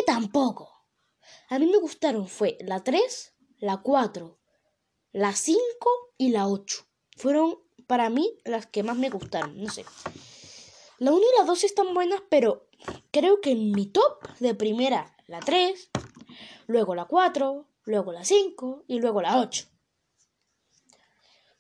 tampoco. 0.06 0.74
A 1.48 1.58
mí 1.58 1.66
me 1.66 1.76
gustaron 1.76 2.26
fue 2.26 2.56
la 2.60 2.82
3, 2.82 3.34
la 3.58 3.82
4, 3.82 4.38
la 5.12 5.34
5 5.34 5.60
y 6.16 6.30
la 6.30 6.48
8. 6.48 6.86
Fueron 7.16 7.63
para 7.87 8.11
mí 8.11 8.38
las 8.45 8.67
que 8.67 8.83
más 8.83 8.97
me 8.97 9.11
gustaron, 9.11 9.62
no 9.62 9.71
sé. 9.71 9.85
La 10.99 11.12
1 11.12 11.21
y 11.21 11.38
la 11.38 11.45
2 11.45 11.64
están 11.64 11.93
buenas, 11.95 12.23
pero 12.29 12.69
creo 13.11 13.41
que 13.41 13.50
en 13.50 13.73
mi 13.73 13.87
top 13.87 14.26
de 14.38 14.55
primera 14.55 15.14
la 15.26 15.41
3, 15.41 15.91
luego 16.67 16.95
la 16.95 17.07
4, 17.07 17.67
luego 17.85 18.12
la 18.12 18.25
5 18.25 18.85
y 18.87 18.99
luego 19.00 19.21
la 19.21 19.41
8. 19.41 19.67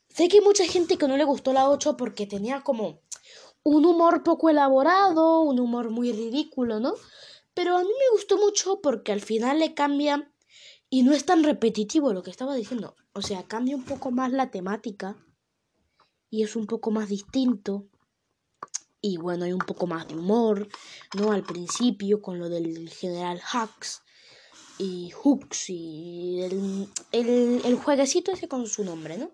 Sé 0.08 0.28
que 0.28 0.38
hay 0.38 0.44
mucha 0.44 0.64
gente 0.66 0.96
que 0.96 1.08
no 1.08 1.16
le 1.16 1.24
gustó 1.24 1.52
la 1.52 1.68
8 1.68 1.96
porque 1.96 2.26
tenía 2.26 2.60
como 2.60 3.00
un 3.64 3.86
humor 3.86 4.22
poco 4.22 4.50
elaborado, 4.50 5.40
un 5.40 5.58
humor 5.58 5.90
muy 5.90 6.12
ridículo, 6.12 6.78
¿no? 6.78 6.94
Pero 7.54 7.76
a 7.76 7.82
mí 7.82 7.88
me 7.88 8.16
gustó 8.16 8.36
mucho 8.36 8.80
porque 8.80 9.10
al 9.10 9.20
final 9.20 9.58
le 9.58 9.74
cambia 9.74 10.30
y 10.90 11.02
no 11.02 11.12
es 11.12 11.24
tan 11.24 11.42
repetitivo 11.42 12.12
lo 12.12 12.22
que 12.22 12.30
estaba 12.30 12.54
diciendo. 12.54 12.94
O 13.12 13.22
sea, 13.22 13.42
cambia 13.44 13.74
un 13.74 13.84
poco 13.84 14.10
más 14.10 14.30
la 14.30 14.50
temática 14.50 15.16
y 16.30 16.42
es 16.42 16.56
un 16.56 16.66
poco 16.66 16.90
más 16.90 17.08
distinto. 17.08 17.86
Y 19.00 19.18
bueno, 19.18 19.44
hay 19.44 19.52
un 19.52 19.58
poco 19.58 19.86
más 19.86 20.08
de 20.08 20.14
humor, 20.14 20.68
¿no? 21.16 21.32
Al 21.32 21.42
principio 21.42 22.22
con 22.22 22.38
lo 22.38 22.48
del 22.48 22.88
general 22.88 23.40
Hux 23.52 24.02
y 24.78 25.12
Hux 25.22 25.68
y 25.68 26.40
el, 26.40 26.88
el, 27.12 27.60
el 27.64 27.74
jueguecito 27.76 28.32
ese 28.32 28.48
con 28.48 28.66
su 28.66 28.84
nombre, 28.84 29.18
¿no? 29.18 29.30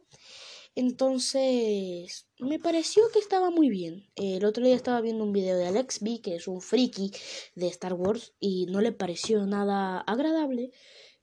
Entonces, 0.77 2.29
me 2.39 2.59
pareció 2.59 3.03
que 3.13 3.19
estaba 3.19 3.51
muy 3.51 3.69
bien. 3.69 4.09
El 4.15 4.45
otro 4.45 4.65
día 4.65 4.77
estaba 4.77 5.01
viendo 5.01 5.25
un 5.25 5.33
video 5.33 5.57
de 5.57 5.67
Alex 5.67 6.01
B, 6.01 6.21
que 6.23 6.37
es 6.37 6.47
un 6.47 6.61
friki 6.61 7.13
de 7.55 7.69
Star 7.69 7.95
Wars, 7.95 8.35
y 8.39 8.67
no 8.67 8.81
le 8.81 8.93
pareció 8.93 9.45
nada 9.47 10.01
agradable 10.01 10.71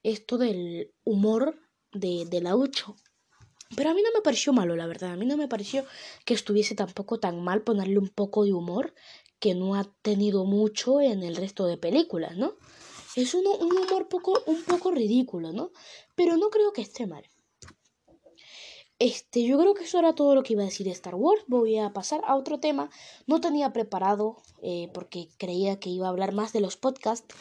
esto 0.03 0.37
del 0.37 0.93
humor 1.03 1.59
de, 1.93 2.25
de 2.29 2.41
la 2.41 2.55
8. 2.55 2.95
Pero 3.75 3.89
a 3.89 3.93
mí 3.93 4.01
no 4.01 4.11
me 4.13 4.21
pareció 4.21 4.53
malo, 4.53 4.75
la 4.75 4.87
verdad. 4.87 5.11
A 5.11 5.15
mí 5.15 5.25
no 5.25 5.37
me 5.37 5.47
pareció 5.47 5.85
que 6.25 6.33
estuviese 6.33 6.75
tampoco 6.75 7.19
tan 7.19 7.43
mal 7.43 7.61
ponerle 7.61 7.99
un 7.99 8.09
poco 8.09 8.45
de 8.45 8.53
humor 8.53 8.93
que 9.39 9.53
no 9.55 9.75
ha 9.75 9.83
tenido 10.01 10.45
mucho 10.45 11.01
en 11.01 11.23
el 11.23 11.35
resto 11.35 11.65
de 11.65 11.77
películas, 11.77 12.37
¿no? 12.37 12.55
Es 13.15 13.33
un, 13.33 13.45
un 13.47 13.77
humor 13.77 14.07
poco, 14.07 14.41
un 14.45 14.63
poco 14.63 14.91
ridículo, 14.91 15.51
¿no? 15.51 15.71
Pero 16.15 16.37
no 16.37 16.49
creo 16.49 16.71
que 16.73 16.81
esté 16.81 17.07
mal. 17.07 17.29
Este, 18.99 19.43
yo 19.43 19.59
creo 19.59 19.75
que 19.75 19.83
eso 19.83 19.99
era 19.99 20.15
todo 20.15 20.33
lo 20.33 20.41
que 20.41 20.53
iba 20.53 20.63
a 20.63 20.65
decir 20.65 20.87
de 20.87 20.91
Star 20.91 21.15
Wars. 21.15 21.43
Voy 21.47 21.77
a 21.77 21.93
pasar 21.93 22.21
a 22.25 22.35
otro 22.35 22.59
tema. 22.59 22.89
No 23.27 23.39
tenía 23.39 23.71
preparado 23.71 24.37
eh, 24.63 24.89
porque 24.93 25.29
creía 25.37 25.79
que 25.79 25.89
iba 25.89 26.07
a 26.07 26.09
hablar 26.09 26.33
más 26.33 26.51
de 26.51 26.61
los 26.61 26.77
podcasts, 26.77 27.35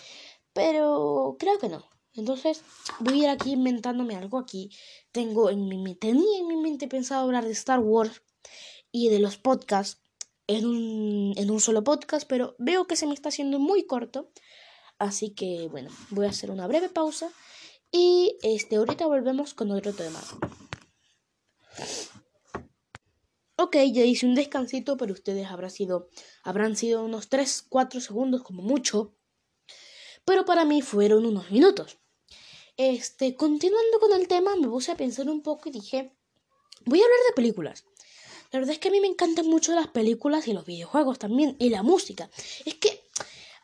pero 0.52 1.37
creo 1.38 1.59
que 1.59 1.68
no. 1.71 1.85
Entonces 2.16 2.62
voy 3.00 3.20
a 3.20 3.25
ir 3.25 3.28
aquí 3.28 3.52
inventándome 3.52 4.16
algo. 4.16 4.38
Aquí 4.38 4.70
tengo 5.12 5.50
en 5.50 5.68
mi 5.68 5.94
tenía 5.94 6.38
en 6.38 6.46
mi 6.46 6.56
mente 6.56 6.88
pensado 6.88 7.25
hablar 7.25 7.44
de 7.44 7.52
Star 7.52 7.80
Wars 7.80 8.23
y 8.90 9.08
de 9.08 9.18
los 9.18 9.37
podcasts 9.37 10.02
en 10.46 10.66
un, 10.66 11.35
en 11.37 11.50
un 11.50 11.61
solo 11.61 11.82
podcast, 11.85 12.26
pero 12.28 12.54
veo 12.58 12.87
que 12.87 12.96
se 12.96 13.06
me 13.06 13.14
está 13.14 13.28
haciendo 13.28 13.58
muy 13.58 13.87
corto. 13.87 14.30
Así 14.99 15.30
que 15.30 15.68
bueno, 15.70 15.90
voy 16.11 16.26
a 16.26 16.30
hacer 16.30 16.50
una 16.50 16.66
breve 16.66 16.88
pausa 16.88 17.30
y 17.92 18.38
este 18.42 18.76
ahorita 18.76 19.06
volvemos 19.06 19.54
con 19.54 19.70
otro 19.70 19.92
tema. 19.92 20.20
Ok, 23.58 23.76
ya 23.92 24.04
hice 24.04 24.26
un 24.26 24.35
descansito, 24.35 24.96
pero 24.96 25.12
ustedes 25.14 25.46
habrán 25.49 25.70
sido, 25.70 26.08
habrán 26.42 26.76
sido 26.76 27.02
unos 27.04 27.28
3, 27.28 27.66
4 27.68 28.00
segundos 28.00 28.42
como 28.42 28.62
mucho. 28.62 29.16
Pero 30.25 30.44
para 30.44 30.64
mí 30.64 30.82
fueron 30.82 31.25
unos 31.25 31.50
minutos. 31.50 31.99
Este, 32.76 33.37
continuando 33.37 33.99
con 34.00 34.12
el 34.12 34.28
tema, 34.28 34.54
me 34.56 34.68
puse 34.68 34.92
a 34.92 34.97
pensar 34.97 35.28
un 35.28 35.42
poco 35.42 35.68
y 35.68 35.73
dije, 35.73 36.12
voy 36.85 37.00
a 37.00 37.04
hablar 37.04 37.18
de 37.28 37.35
películas. 37.35 37.85
La 38.52 38.59
verdad 38.59 38.75
es 38.75 38.78
que 38.78 38.88
a 38.88 38.90
mí 38.90 39.00
me 39.00 39.06
encantan 39.06 39.47
mucho 39.47 39.75
las 39.75 39.88
películas 39.88 40.47
y 40.47 40.52
los 40.52 40.66
videojuegos 40.66 41.18
también, 41.18 41.56
y 41.59 41.71
la 41.71 41.83
música. 41.83 42.30
Es 42.64 42.75
que 42.75 43.02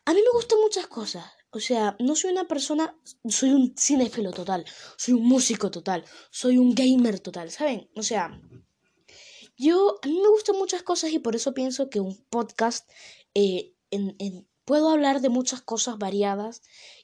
a 0.05 0.15
mí 0.15 0.21
me 0.23 0.31
gustan 0.33 0.59
muchas 0.61 0.87
cosas. 0.87 1.25
O 1.51 1.61
sea, 1.61 1.97
no 1.99 2.17
soy 2.17 2.33
una 2.33 2.49
persona, 2.49 2.97
soy 3.29 3.51
un 3.51 3.75
cinéfilo 3.77 4.31
total, 4.33 4.65
soy 4.97 5.15
un 5.15 5.27
músico 5.27 5.71
total, 5.71 6.05
soy 6.31 6.57
un 6.57 6.75
gamer 6.75 7.21
total, 7.21 7.51
¿saben? 7.51 7.91
O 7.95 8.03
sea, 8.03 8.41
yo, 9.59 9.99
a 10.03 10.07
mí 10.07 10.19
me 10.21 10.29
gustan 10.29 10.57
muchas 10.57 10.83
cosas 10.83 11.13
y 11.13 11.19
por 11.19 11.37
eso 11.37 11.53
pienso 11.53 11.91
que 11.91 12.01
un 12.01 12.17
podcast, 12.31 12.91
eh, 13.35 13.75
puedo 14.65 14.89
hablar 14.89 15.21
de 15.21 15.29
muchas 15.29 15.61
cosas 15.61 15.99
variadas 15.99 16.63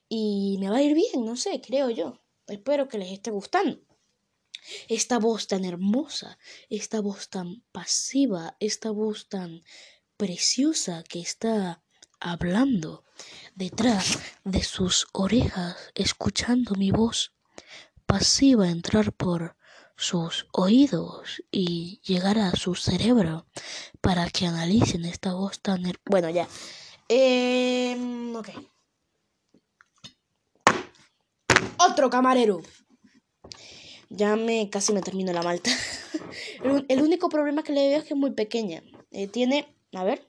y 0.09 0.57
me 0.61 0.71
va 0.71 0.79
a 0.79 0.83
ir 0.83 0.95
bien, 0.95 1.25
no 1.25 1.37
sé, 1.37 1.61
creo 1.61 1.91
yo. 1.91 2.21
Espero 2.47 2.88
que 2.88 2.99
les 2.99 3.12
esté 3.12 3.31
gustando. 3.31 3.81
Esta 4.88 5.19
voz 5.19 5.47
tan 5.47 5.65
hermosa, 5.65 6.38
esta 6.69 7.00
voz 7.00 7.29
tan 7.29 7.62
pasiva, 7.73 8.57
esta 8.61 8.91
voz 8.91 9.29
tan 9.29 9.62
preciosa 10.17 11.05
que 11.09 11.21
está 11.21 11.83
hablando 12.21 13.05
detrás 13.55 14.19
de 14.45 14.62
sus 14.62 15.07
orejas, 15.12 15.77
escuchando 15.95 16.75
mi 16.75 16.91
voz 16.91 17.33
pasiva 18.07 18.71
entrar 18.71 19.12
por 19.12 19.57
sus 19.97 20.47
oídos 20.53 21.43
y 21.50 22.00
llegar 22.05 22.38
a 22.38 22.53
su 22.53 22.75
cerebro 22.75 23.47
para 24.00 24.31
que 24.31 24.47
analicen 24.47 25.05
esta 25.05 25.35
voz 25.35 25.61
tan... 25.61 25.83
Bueno, 26.07 26.31
ya. 26.31 26.49
Ok. 28.35 28.49
Otro 31.78 32.11
camarero. 32.11 32.61
Ya 34.11 34.37
me 34.37 34.70
casi 34.70 34.92
me 34.92 35.02
termino 35.02 35.32
la 35.32 35.42
malta. 35.42 35.70
el, 36.88 37.02
único 37.02 37.28
problema 37.28 37.62
que 37.62 37.73
le 37.73 37.88
veo 37.88 37.99
es 37.99 38.04
que 38.04 38.14
es 38.14 38.20
muy 38.20 38.32
pequeña. 38.32 38.82
Eh, 39.11 39.26
tiene, 39.26 39.66
a 39.92 40.04
ver, 40.04 40.26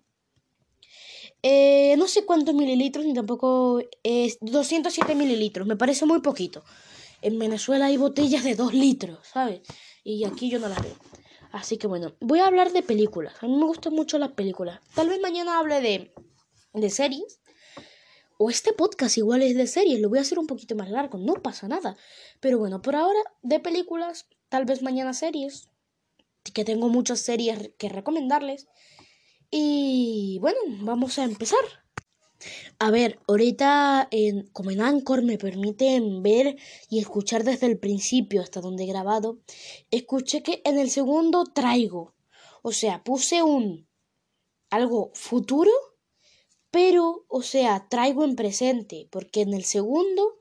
eh, 1.41 1.95
no 1.97 2.07
sé 2.07 2.25
cuántos 2.25 2.53
mililitros 2.53 3.05
ni 3.05 3.13
tampoco 3.13 3.81
es 4.03 4.37
207 4.41 5.15
mililitros. 5.15 5.67
Me 5.67 5.77
parece 5.77 6.05
muy 6.05 6.19
poquito. 6.21 6.63
En 7.21 7.39
Venezuela 7.39 7.85
hay 7.87 7.97
botellas 7.97 8.43
de 8.43 8.55
2 8.55 8.73
litros, 8.73 9.19
¿sabes? 9.27 9.61
Y 10.03 10.25
aquí 10.25 10.49
yo 10.49 10.59
no 10.59 10.67
las 10.69 10.81
veo. 10.81 10.95
Así 11.51 11.77
que 11.77 11.87
bueno, 11.87 12.13
voy 12.19 12.39
a 12.39 12.47
hablar 12.47 12.71
de 12.71 12.83
películas. 12.83 13.33
A 13.41 13.47
mí 13.47 13.55
me 13.55 13.65
gustan 13.65 13.93
mucho 13.93 14.17
las 14.19 14.31
películas. 14.33 14.79
Tal 14.93 15.09
vez 15.09 15.19
mañana 15.19 15.59
hable 15.59 15.81
de, 15.81 16.13
de 16.73 16.89
series. 16.89 17.39
O 18.41 18.49
este 18.49 18.71
podcast 18.71 19.17
igual 19.17 19.41
es 19.41 19.53
de 19.57 19.67
series. 19.67 19.99
Lo 19.99 20.07
voy 20.07 20.19
a 20.19 20.21
hacer 20.21 20.39
un 20.39 20.47
poquito 20.47 20.73
más 20.73 20.89
largo. 20.89 21.17
No 21.17 21.33
pasa 21.33 21.67
nada. 21.67 21.97
Pero 22.39 22.57
bueno, 22.57 22.81
por 22.81 22.95
ahora 22.95 23.19
de 23.41 23.59
películas. 23.59 24.27
Tal 24.47 24.63
vez 24.63 24.81
mañana 24.81 25.13
series. 25.13 25.67
Que 26.53 26.63
tengo 26.63 26.87
muchas 26.87 27.19
series 27.19 27.71
que 27.77 27.89
recomendarles. 27.89 28.69
Y 29.51 30.37
bueno, 30.39 30.57
vamos 30.83 31.19
a 31.19 31.25
empezar. 31.25 31.59
A 32.79 32.91
ver, 32.91 33.19
ahorita 33.27 34.07
en, 34.09 34.47
como 34.53 34.71
en 34.71 34.79
Anchor 34.79 35.21
me 35.21 35.37
permiten 35.37 36.23
ver 36.23 36.55
y 36.89 36.99
escuchar 36.99 37.43
desde 37.43 37.67
el 37.67 37.77
principio 37.77 38.41
hasta 38.41 38.61
donde 38.61 38.85
he 38.85 38.87
grabado, 38.87 39.39
escuché 39.91 40.43
que 40.43 40.61
en 40.63 40.79
el 40.79 40.89
segundo 40.89 41.43
traigo. 41.43 42.15
O 42.61 42.71
sea, 42.71 43.03
puse 43.03 43.43
un 43.43 43.85
algo 44.69 45.11
futuro, 45.13 45.71
pero, 46.71 47.25
o 47.27 47.41
sea, 47.41 47.87
traigo 47.89 48.23
en 48.23 48.35
presente, 48.35 49.07
porque 49.11 49.41
en 49.41 49.53
el 49.53 49.63
segundo 49.63 50.39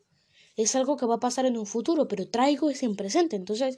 es 0.57 0.75
algo 0.75 0.97
que 0.97 1.07
va 1.07 1.17
a 1.17 1.21
pasar 1.21 1.47
en 1.47 1.57
un 1.57 1.67
futuro, 1.67 2.09
pero 2.09 2.29
traigo 2.29 2.71
es 2.71 2.83
en 2.83 2.97
presente. 2.97 3.37
Entonces, 3.37 3.77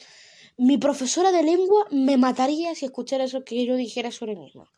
mi 0.56 0.78
profesora 0.78 1.32
de 1.32 1.42
lengua 1.42 1.86
me 1.90 2.16
mataría 2.16 2.74
si 2.74 2.86
escuchara 2.86 3.24
eso 3.24 3.44
que 3.44 3.64
yo 3.64 3.76
dijera 3.76 4.10
sobre 4.10 4.36
misma. 4.36 4.70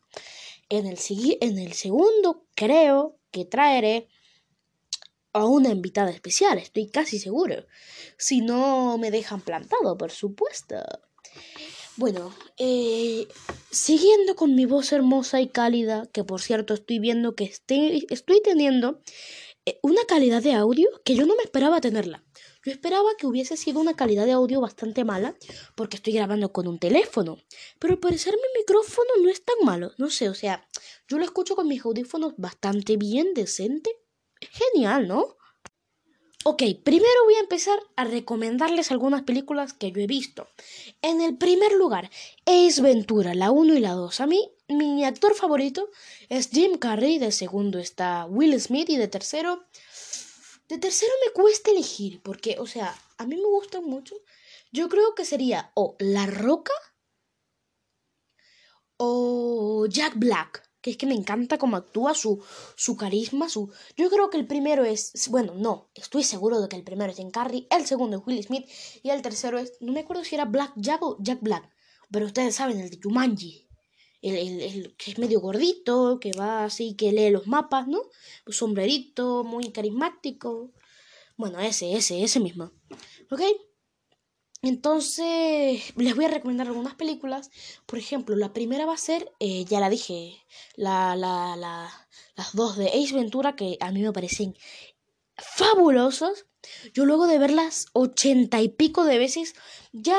En 0.69 0.85
el, 0.85 0.97
en 1.41 1.59
el 1.59 1.73
segundo 1.73 2.45
creo 2.55 3.17
que 3.31 3.45
traeré 3.45 4.07
a 5.33 5.45
una 5.45 5.69
invitada 5.69 6.11
especial, 6.11 6.57
estoy 6.57 6.89
casi 6.89 7.19
seguro. 7.19 7.65
Si 8.17 8.41
no 8.41 8.97
me 8.97 9.09
dejan 9.09 9.41
plantado, 9.41 9.97
por 9.97 10.11
supuesto. 10.11 10.75
Bueno, 11.95 12.33
eh, 12.57 13.27
siguiendo 13.69 14.35
con 14.35 14.55
mi 14.55 14.65
voz 14.65 14.91
hermosa 14.91 15.41
y 15.41 15.47
cálida, 15.47 16.07
que 16.11 16.23
por 16.23 16.41
cierto 16.41 16.73
estoy 16.73 16.97
viendo 16.97 17.35
que 17.35 17.43
estoy, 17.43 18.07
estoy 18.09 18.41
teniendo 18.41 19.01
eh, 19.67 19.77
una 19.83 20.01
calidad 20.07 20.41
de 20.41 20.53
audio 20.53 20.87
que 21.05 21.15
yo 21.15 21.27
no 21.27 21.35
me 21.35 21.43
esperaba 21.43 21.81
tenerla. 21.81 22.23
Yo 22.65 22.71
esperaba 22.71 23.09
que 23.17 23.27
hubiese 23.27 23.57
sido 23.57 23.79
una 23.79 23.93
calidad 23.93 24.25
de 24.25 24.31
audio 24.31 24.59
bastante 24.59 25.03
mala, 25.03 25.35
porque 25.75 25.97
estoy 25.97 26.13
grabando 26.13 26.51
con 26.51 26.67
un 26.67 26.79
teléfono. 26.79 27.37
Pero 27.77 27.93
al 27.93 27.99
parecer 27.99 28.33
mi 28.33 28.59
micrófono 28.59 29.09
no 29.21 29.29
es 29.29 29.43
tan 29.43 29.57
malo. 29.63 29.91
No 29.97 30.09
sé, 30.09 30.29
o 30.29 30.33
sea, 30.33 30.67
yo 31.07 31.19
lo 31.19 31.25
escucho 31.25 31.55
con 31.55 31.67
mis 31.67 31.85
audífonos 31.85 32.33
bastante 32.37 32.97
bien, 32.97 33.35
decente. 33.35 33.91
Genial, 34.41 35.07
¿no? 35.07 35.37
Ok, 36.45 36.61
primero 36.83 37.23
voy 37.23 37.35
a 37.35 37.39
empezar 37.39 37.79
a 37.95 38.03
recomendarles 38.03 38.91
algunas 38.91 39.23
películas 39.23 39.71
que 39.71 39.93
yo 39.93 40.01
he 40.01 40.07
visto. 40.07 40.49
En 41.01 41.21
el 41.21 41.37
primer 41.37 41.71
lugar, 41.71 42.11
Ace 42.45 42.81
Ventura, 42.81 43.33
la 43.33 43.49
1 43.49 43.75
y 43.75 43.79
la 43.79 43.93
2. 43.93 44.19
A 44.19 44.27
mí, 44.27 44.51
mi 44.67 45.05
actor 45.05 45.35
favorito 45.35 45.89
es 46.27 46.49
Jim 46.49 46.77
Carrey, 46.77 47.17
de 47.17 47.31
segundo 47.31 47.79
está 47.79 48.25
Will 48.25 48.59
Smith 48.59 48.89
y 48.89 48.97
de 48.97 49.07
tercero... 49.07 49.63
De 50.67 50.77
tercero 50.77 51.11
me 51.25 51.31
cuesta 51.31 51.71
elegir, 51.71 52.21
porque, 52.21 52.57
o 52.59 52.67
sea, 52.67 52.93
a 53.17 53.25
mí 53.25 53.35
me 53.37 53.47
gustan 53.47 53.85
mucho. 53.85 54.15
Yo 54.71 54.89
creo 54.89 55.15
que 55.15 55.23
sería 55.23 55.71
o 55.75 55.95
La 55.99 56.25
Roca 56.25 56.73
o 58.97 59.85
Jack 59.87 60.13
Black 60.17 60.63
que 60.83 60.91
es 60.91 60.97
que 60.97 61.05
me 61.05 61.15
encanta 61.15 61.57
cómo 61.57 61.77
actúa, 61.77 62.13
su, 62.13 62.43
su 62.75 62.97
carisma, 62.97 63.47
su... 63.47 63.71
Yo 63.95 64.09
creo 64.09 64.29
que 64.29 64.37
el 64.37 64.45
primero 64.45 64.83
es... 64.83 65.13
Bueno, 65.29 65.53
no, 65.55 65.89
estoy 65.95 66.23
seguro 66.23 66.59
de 66.59 66.67
que 66.67 66.75
el 66.75 66.83
primero 66.83 67.09
es 67.09 67.17
Jim 67.17 67.31
Carrey, 67.31 67.67
el 67.71 67.85
segundo 67.85 68.17
es 68.17 68.23
Will 68.27 68.43
Smith 68.43 68.67
y 69.01 69.09
el 69.09 69.21
tercero 69.21 69.57
es... 69.57 69.77
No 69.79 69.93
me 69.93 70.01
acuerdo 70.01 70.25
si 70.25 70.35
era 70.35 70.43
Black 70.43 70.73
Jack 70.75 71.01
o 71.01 71.15
Jack 71.21 71.39
Black, 71.41 71.71
pero 72.11 72.25
ustedes 72.25 72.55
saben, 72.55 72.81
el 72.81 72.89
de 72.89 72.99
Jumanji. 73.01 73.65
El, 74.21 74.35
el, 74.35 74.95
que 74.97 75.11
es 75.11 75.19
medio 75.19 75.39
gordito, 75.39 76.19
que 76.19 76.31
va 76.33 76.65
así, 76.65 76.95
que 76.95 77.13
lee 77.13 77.29
los 77.29 77.47
mapas, 77.47 77.87
¿no? 77.87 78.01
Un 78.45 78.53
sombrerito, 78.53 79.45
muy 79.45 79.71
carismático. 79.71 80.71
Bueno, 81.37 81.59
ese, 81.61 81.93
ese, 81.93 82.23
ese 82.23 82.41
mismo. 82.41 82.71
¿Ok? 83.31 83.41
Entonces, 84.63 85.93
les 85.97 86.15
voy 86.15 86.23
a 86.23 86.29
recomendar 86.29 86.67
algunas 86.67 86.95
películas. 86.95 87.51
Por 87.85 87.99
ejemplo, 87.99 88.37
la 88.37 88.53
primera 88.53 88.85
va 88.85 88.93
a 88.93 88.97
ser, 88.97 89.29
eh, 89.41 89.65
ya 89.65 89.81
la 89.81 89.89
dije, 89.89 90.41
la, 90.77 91.17
la, 91.17 91.57
la, 91.57 91.91
las 92.37 92.55
dos 92.55 92.77
de 92.77 92.87
Ace 92.87 93.13
Ventura, 93.13 93.57
que 93.57 93.77
a 93.81 93.91
mí 93.91 94.01
me 94.01 94.13
parecen 94.13 94.55
fabulosas. 95.37 96.45
Yo 96.93 97.03
luego 97.03 97.27
de 97.27 97.39
verlas 97.39 97.87
ochenta 97.91 98.61
y 98.61 98.69
pico 98.69 99.03
de 99.03 99.17
veces, 99.17 99.53
ya 99.91 100.17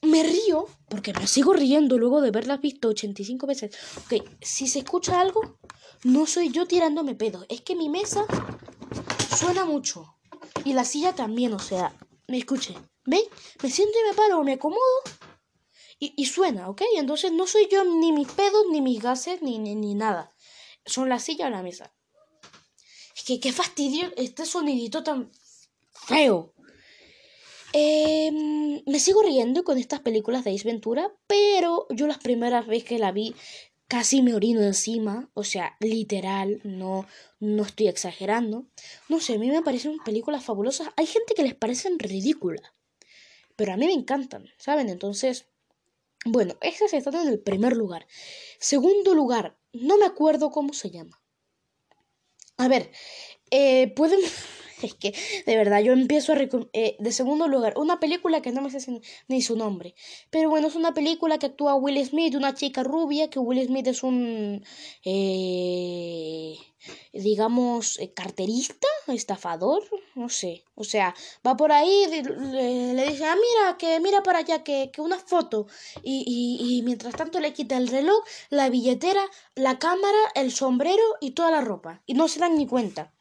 me 0.00 0.22
río, 0.22 0.66
porque 0.88 1.12
me 1.12 1.26
sigo 1.26 1.52
riendo 1.52 1.98
luego 1.98 2.22
de 2.22 2.30
verlas 2.30 2.62
visto 2.62 2.88
85 2.88 3.46
veces. 3.46 3.76
Ok, 3.98 4.24
si 4.40 4.66
se 4.66 4.78
escucha 4.78 5.20
algo, 5.20 5.58
no 6.04 6.26
soy 6.26 6.50
yo 6.50 6.66
tirándome 6.66 7.14
pedo, 7.14 7.44
es 7.50 7.60
que 7.60 7.76
mi 7.76 7.90
mesa 7.90 8.24
suena 9.36 9.66
mucho. 9.66 10.16
Y 10.64 10.72
la 10.72 10.86
silla 10.86 11.14
también, 11.14 11.52
o 11.52 11.58
sea, 11.58 11.94
me 12.28 12.38
escuche. 12.38 12.74
¿Ve? 13.06 13.22
Me 13.62 13.70
siento 13.70 13.98
y 13.98 14.08
me 14.08 14.14
paro, 14.14 14.42
me 14.44 14.54
acomodo 14.54 14.80
y, 15.98 16.26
suena, 16.26 16.68
¿ok? 16.68 16.82
Entonces 16.96 17.32
no 17.32 17.46
soy 17.46 17.68
yo 17.70 17.84
ni 17.84 18.12
mis 18.12 18.30
pedos, 18.30 18.66
ni 18.70 18.80
mis 18.80 19.02
gases, 19.02 19.42
ni, 19.42 19.58
ni, 19.58 19.94
nada. 19.94 20.32
Son 20.84 21.08
la 21.08 21.18
silla 21.18 21.46
o 21.46 21.50
la 21.50 21.62
mesa. 21.62 21.94
Es 23.16 23.24
que 23.24 23.40
qué 23.40 23.52
fastidio 23.52 24.12
este 24.16 24.44
sonidito 24.44 25.02
tan 25.02 25.30
feo. 25.92 26.52
Em, 27.72 28.82
me 28.86 29.00
sigo 29.00 29.22
riendo 29.22 29.64
con 29.64 29.78
estas 29.78 30.00
películas 30.00 30.44
de 30.44 30.54
Ace 30.54 30.68
Ventura, 30.68 31.12
pero 31.26 31.86
yo 31.90 32.06
las 32.06 32.18
primeras 32.18 32.66
veces 32.66 32.84
que 32.84 32.98
la 32.98 33.12
vi 33.12 33.34
casi 33.88 34.22
me 34.22 34.34
orino 34.34 34.62
encima, 34.62 35.30
o 35.34 35.44
sea, 35.44 35.76
literal, 35.80 36.60
no, 36.64 37.06
no 37.40 37.62
estoy 37.62 37.88
exagerando. 37.88 38.66
No 39.08 39.20
sé, 39.20 39.34
a 39.34 39.38
mí 39.38 39.48
me 39.50 39.62
parecen 39.62 39.98
películas 40.04 40.44
fabulosas. 40.44 40.88
Hay 40.96 41.06
gente 41.06 41.34
que 41.34 41.42
les 41.42 41.54
parecen 41.54 41.98
ridículas 41.98 42.73
pero 43.56 43.72
a 43.72 43.76
mí 43.76 43.86
me 43.86 43.92
encantan, 43.92 44.46
¿saben? 44.58 44.88
Entonces, 44.88 45.46
bueno, 46.24 46.54
esas 46.62 46.92
están 46.94 47.14
en 47.16 47.28
el 47.28 47.40
primer 47.40 47.76
lugar. 47.76 48.06
Segundo 48.58 49.14
lugar, 49.14 49.58
no 49.72 49.98
me 49.98 50.06
acuerdo 50.06 50.50
cómo 50.50 50.72
se 50.72 50.90
llama. 50.90 51.22
A 52.56 52.68
ver, 52.68 52.90
eh, 53.50 53.92
pueden... 53.94 54.20
Es 54.82 54.92
que, 54.94 55.14
de 55.46 55.56
verdad, 55.56 55.80
yo 55.80 55.92
empiezo 55.94 56.32
a... 56.32 56.36
Eh, 56.72 56.96
de 56.98 57.12
segundo 57.12 57.48
lugar, 57.48 57.74
una 57.78 58.00
película 58.00 58.42
que 58.42 58.52
no 58.52 58.60
me 58.60 58.70
sé 58.70 59.00
ni 59.28 59.40
su 59.40 59.56
nombre. 59.56 59.94
Pero 60.30 60.50
bueno, 60.50 60.66
es 60.66 60.74
una 60.74 60.92
película 60.92 61.38
que 61.38 61.46
actúa 61.46 61.76
Will 61.76 62.04
Smith, 62.04 62.34
una 62.34 62.52
chica 62.54 62.82
rubia, 62.82 63.30
que 63.30 63.38
Will 63.38 63.64
Smith 63.64 63.86
es 63.86 64.02
un... 64.02 64.62
Eh, 65.04 66.56
digamos, 67.12 67.98
eh, 67.98 68.12
carterista, 68.12 68.88
estafador, 69.06 69.82
no 70.14 70.28
sé. 70.28 70.64
O 70.74 70.84
sea, 70.84 71.14
va 71.46 71.56
por 71.56 71.72
ahí, 71.72 72.06
le, 72.08 72.94
le 72.94 73.08
dice, 73.08 73.24
ah, 73.24 73.36
mira, 73.36 73.76
que 73.76 74.00
mira 74.00 74.22
para 74.22 74.40
allá, 74.40 74.62
que, 74.62 74.90
que 74.92 75.00
una 75.00 75.18
foto. 75.18 75.66
Y, 76.02 76.24
y, 76.26 76.78
y, 76.78 76.82
mientras 76.82 77.14
tanto 77.14 77.40
le 77.40 77.52
quita 77.52 77.76
el 77.76 77.88
reloj, 77.88 78.22
la 78.50 78.68
billetera, 78.68 79.24
la 79.54 79.78
cámara, 79.78 80.18
el 80.34 80.52
sombrero 80.52 81.02
y 81.20 81.32
toda 81.32 81.50
la 81.50 81.60
ropa. 81.60 82.02
Y 82.06 82.14
no 82.14 82.28
se 82.28 82.40
dan 82.40 82.56
ni 82.56 82.66
cuenta. 82.66 83.12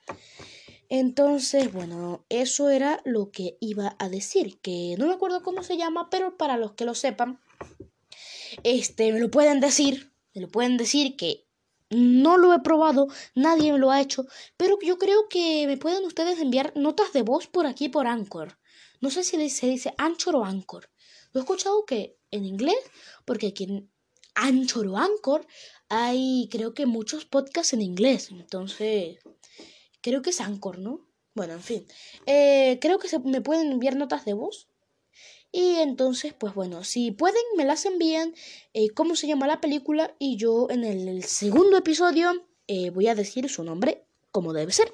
Entonces, 0.90 1.74
bueno, 1.74 2.26
eso 2.30 2.70
era 2.70 3.02
lo 3.04 3.32
que 3.32 3.58
iba 3.60 3.96
a 3.98 4.10
decir, 4.10 4.60
que 4.62 4.96
no 5.00 5.08
me 5.08 5.14
acuerdo 5.14 5.42
cómo 5.42 5.64
se 5.64 5.78
llama, 5.78 6.10
pero 6.12 6.38
para 6.38 6.58
los 6.58 6.74
que 6.74 6.86
lo 6.86 6.94
sepan, 6.94 7.40
este, 8.64 9.12
me 9.12 9.20
lo 9.20 9.32
pueden 9.32 9.60
decir, 9.60 10.14
me 10.36 10.42
lo 10.42 10.50
pueden 10.50 10.78
decir 10.78 11.16
que 11.16 11.43
no 11.94 12.38
lo 12.38 12.54
he 12.54 12.60
probado, 12.60 13.08
nadie 13.36 13.72
me 13.72 13.80
lo 13.80 13.92
ha 13.92 14.02
hecho, 14.02 14.26
pero 14.58 14.78
yo 14.82 14.98
creo 14.98 15.28
que 15.30 15.66
me 15.68 15.78
pueden 15.78 16.06
ustedes 16.06 16.40
enviar 16.40 16.74
notas 16.76 17.14
de 17.14 17.22
voz 17.22 17.48
por 17.48 17.66
aquí 17.66 17.90
por 17.90 18.08
Anchor. 18.08 18.58
No 19.02 19.10
sé 19.10 19.24
si 19.24 19.50
se 19.50 19.68
dice 19.68 19.94
Anchor 19.98 20.36
o 20.38 20.46
Anchor. 20.46 20.90
Lo 21.32 21.40
he 21.40 21.44
escuchado 21.44 21.86
que 21.86 22.18
en 22.32 22.46
inglés, 22.46 22.80
porque 23.26 23.48
aquí 23.48 23.66
en 23.66 23.92
Anchor 24.36 24.88
o 24.88 24.98
Anchor 24.98 25.46
hay 25.90 26.48
creo 26.52 26.74
que 26.74 26.86
muchos 26.86 27.26
podcasts 27.26 27.74
en 27.74 27.82
inglés. 27.82 28.30
Entonces, 28.32 29.20
creo 30.02 30.22
que 30.22 30.32
es 30.32 30.42
Anchor, 30.42 30.80
¿no? 30.80 31.08
Bueno, 31.36 31.54
en 31.54 31.62
fin. 31.62 31.88
Eh, 32.26 32.78
creo 32.80 33.00
que 33.00 33.08
me 33.20 33.42
pueden 33.42 33.72
enviar 33.72 33.96
notas 33.96 34.26
de 34.26 34.34
voz 34.34 34.68
y 35.56 35.76
entonces, 35.76 36.34
pues 36.34 36.56
bueno, 36.56 36.84
si 36.84 37.12
pueden, 37.12 37.44
me 37.56 37.64
las 37.64 37.86
envían, 37.86 38.34
eh, 38.74 38.90
cómo 38.90 39.16
se 39.16 39.28
llama 39.28 39.46
la 39.46 39.62
película 39.62 40.16
y 40.18 40.36
yo 40.36 40.68
en 40.72 40.84
el 40.84 41.24
segundo 41.24 41.78
episodio 41.78 42.32
eh, 42.68 42.90
voy 42.90 43.08
a 43.08 43.14
decir 43.14 43.48
su 43.50 43.64
nombre 43.64 44.04
como 44.32 44.52
debe 44.52 44.72
ser. 44.74 44.92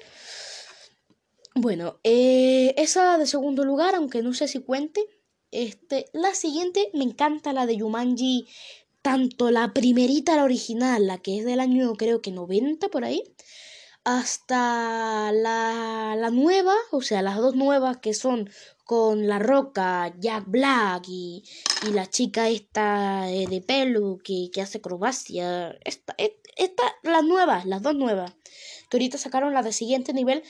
Bueno, 1.54 1.98
eh, 2.04 2.74
esa 2.76 3.16
de 3.16 3.26
segundo 3.26 3.64
lugar, 3.64 3.94
aunque 3.94 4.22
no 4.22 4.34
sé 4.34 4.48
si 4.48 4.60
cuente. 4.60 5.00
Este, 5.50 6.10
la 6.12 6.34
siguiente 6.34 6.90
me 6.92 7.04
encanta 7.04 7.54
la 7.54 7.64
de 7.64 7.78
Yumanji, 7.78 8.46
tanto 9.00 9.50
la 9.50 9.72
primerita, 9.72 10.36
la 10.36 10.44
original, 10.44 11.06
la 11.06 11.16
que 11.18 11.38
es 11.38 11.46
del 11.46 11.60
año 11.60 11.94
creo 11.94 12.20
que 12.20 12.32
90 12.32 12.88
por 12.88 13.04
ahí, 13.04 13.24
hasta 14.04 15.32
la, 15.32 16.16
la 16.18 16.30
nueva, 16.30 16.74
o 16.90 17.00
sea, 17.00 17.22
las 17.22 17.38
dos 17.38 17.56
nuevas 17.56 17.96
que 17.96 18.12
son 18.12 18.50
con 18.90 19.28
La 19.28 19.38
Roca, 19.38 20.12
Jack 20.18 20.46
Black 20.48 21.04
y, 21.06 21.44
y 21.86 21.92
la 21.92 22.10
chica 22.10 22.48
esta 22.48 23.22
de 23.26 23.62
pelo 23.64 24.18
que, 24.18 24.50
que 24.52 24.60
hace 24.60 24.78
acrobacia. 24.78 25.78
Esta, 25.84 26.16
esta, 26.56 26.82
las 27.04 27.22
nuevas, 27.22 27.66
las 27.66 27.82
dos 27.82 27.94
nuevas, 27.94 28.34
que 28.88 28.96
ahorita 28.96 29.16
sacaron 29.16 29.54
la 29.54 29.62
de 29.62 29.72
siguiente 29.72 30.12
nivel. 30.12 30.42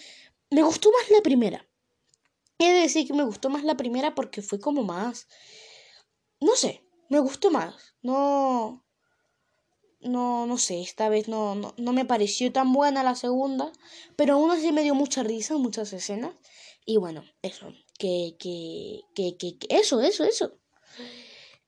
Me 0.51 0.63
gustó 0.63 0.91
más 0.91 1.11
la 1.11 1.21
primera. 1.21 1.69
He 2.59 2.73
de 2.73 2.81
decir 2.81 3.07
que 3.07 3.13
me 3.13 3.25
gustó 3.25 3.51
más 3.51 3.63
la 3.63 3.77
primera 3.77 4.15
porque 4.15 4.41
fue 4.41 4.59
como 4.59 4.85
más... 4.85 5.29
No 6.41 6.57
sé, 6.57 6.83
me 7.11 7.19
gustó 7.19 7.51
más. 7.51 7.95
No... 8.01 8.87
No, 10.01 10.47
no 10.47 10.57
sé, 10.57 10.81
esta 10.81 11.11
vez 11.11 11.29
no, 11.29 11.55
no, 11.57 11.75
no 11.77 11.93
me 11.93 12.07
pareció 12.07 12.51
tan 12.51 12.73
buena 12.73 13.03
la 13.03 13.17
segunda, 13.17 13.71
pero 14.17 14.37
aún 14.37 14.51
así 14.51 14.73
me 14.73 14.83
dio 14.83 14.95
mucha 14.95 15.23
risa 15.23 15.59
muchas 15.59 15.93
escenas. 15.93 16.33
Y 16.87 16.97
bueno, 16.97 17.23
eso, 17.43 17.71
que, 18.01 18.35
que, 18.39 19.03
que, 19.15 19.37
que, 19.37 19.67
eso, 19.69 20.01
eso, 20.01 20.25
eso. 20.25 20.55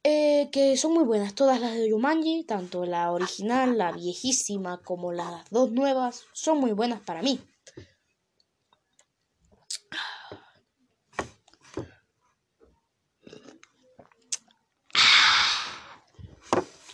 Eh, 0.02 0.48
que 0.50 0.76
son 0.76 0.94
muy 0.94 1.04
buenas 1.04 1.34
todas 1.34 1.60
las 1.60 1.74
de 1.74 1.90
Yumanji, 1.90 2.44
tanto 2.44 2.86
la 2.86 3.12
original, 3.12 3.76
la 3.78 3.92
viejísima, 3.92 4.82
como 4.82 5.12
las 5.12 5.48
dos 5.50 5.70
nuevas, 5.70 6.24
son 6.32 6.58
muy 6.58 6.72
buenas 6.72 7.00
para 7.00 7.22
mí. 7.22 7.38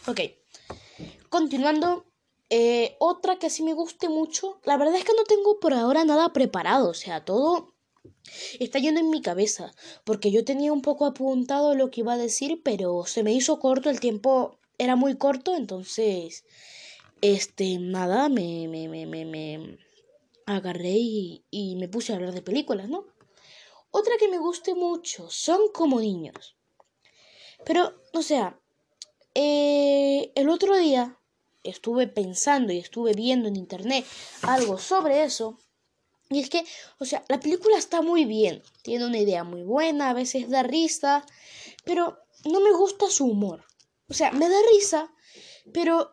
Ok. 0.07 0.20
Continuando, 1.29 2.07
eh, 2.51 2.96
otra 2.98 3.38
que 3.38 3.51
sí 3.51 3.62
me 3.62 3.74
guste 3.74 4.09
mucho. 4.09 4.61
La 4.64 4.77
verdad 4.77 4.96
es 4.96 5.05
que 5.05 5.12
no 5.16 5.24
tengo 5.24 5.61
por 5.61 5.74
ahora 5.74 6.05
nada 6.05 6.33
preparado. 6.33 6.90
O 6.90 6.94
sea, 6.94 7.24
todo 7.24 7.78
está 8.61 8.79
yendo 8.79 9.01
en 9.01 9.11
mi 9.11 9.23
cabeza. 9.23 9.73
Porque 10.05 10.31
yo 10.31 10.44
tenía 10.44 10.73
un 10.73 10.83
poco 10.83 11.07
apuntado 11.07 11.75
lo 11.75 11.90
que 11.90 12.01
iba 12.01 12.14
a 12.14 12.18
decir, 12.18 12.62
pero 12.62 13.05
se 13.07 13.23
me 13.23 13.33
hizo 13.33 13.59
corto. 13.59 13.90
El 13.90 14.01
tiempo 14.01 14.59
era 14.79 14.97
muy 14.97 15.16
corto. 15.16 15.57
Entonces, 15.57 16.44
este, 17.21 17.79
nada, 17.79 18.29
me, 18.29 18.68
me, 18.68 18.88
me, 18.88 19.07
me, 19.07 19.25
me 19.25 19.79
agarré 20.47 20.97
y, 20.97 21.44
y 21.51 21.77
me 21.77 21.88
puse 21.88 22.12
a 22.12 22.16
hablar 22.16 22.33
de 22.33 22.42
películas, 22.42 22.88
¿no? 22.88 23.07
Otra 23.90 24.14
que 24.18 24.29
me 24.29 24.38
guste 24.38 24.75
mucho 24.75 25.31
son 25.31 25.73
como 25.73 26.01
niños. 26.01 26.57
Pero, 27.64 28.01
o 28.12 28.23
sea, 28.23 28.61
eh, 29.35 30.33
el 30.35 30.49
otro 30.49 30.77
día 30.77 31.18
estuve 31.62 32.07
pensando 32.07 32.73
y 32.73 32.79
estuve 32.79 33.12
viendo 33.12 33.49
en 33.49 33.57
internet 33.57 34.05
algo 34.42 34.79
sobre 34.79 35.25
eso. 35.25 35.59
Y 36.31 36.41
es 36.41 36.51
que, 36.51 36.64
o 36.99 37.05
sea, 37.05 37.25
la 37.29 37.41
película 37.41 37.79
está 37.79 38.03
muy 38.03 38.25
bien, 38.25 38.62
tiene 38.83 39.07
una 39.07 39.19
idea 39.19 39.45
muy 39.45 39.62
buena, 39.62 40.11
a 40.11 40.14
veces 40.14 40.51
da 40.51 40.62
risa, 40.62 41.25
pero 41.85 42.19
no 42.45 42.61
me 42.61 42.73
gusta 42.73 43.09
su 43.09 43.27
humor. 43.27 43.64
O 44.09 44.14
sea, 44.14 44.31
me 44.33 44.49
da 44.49 44.57
risa, 44.73 45.11
pero 45.73 46.12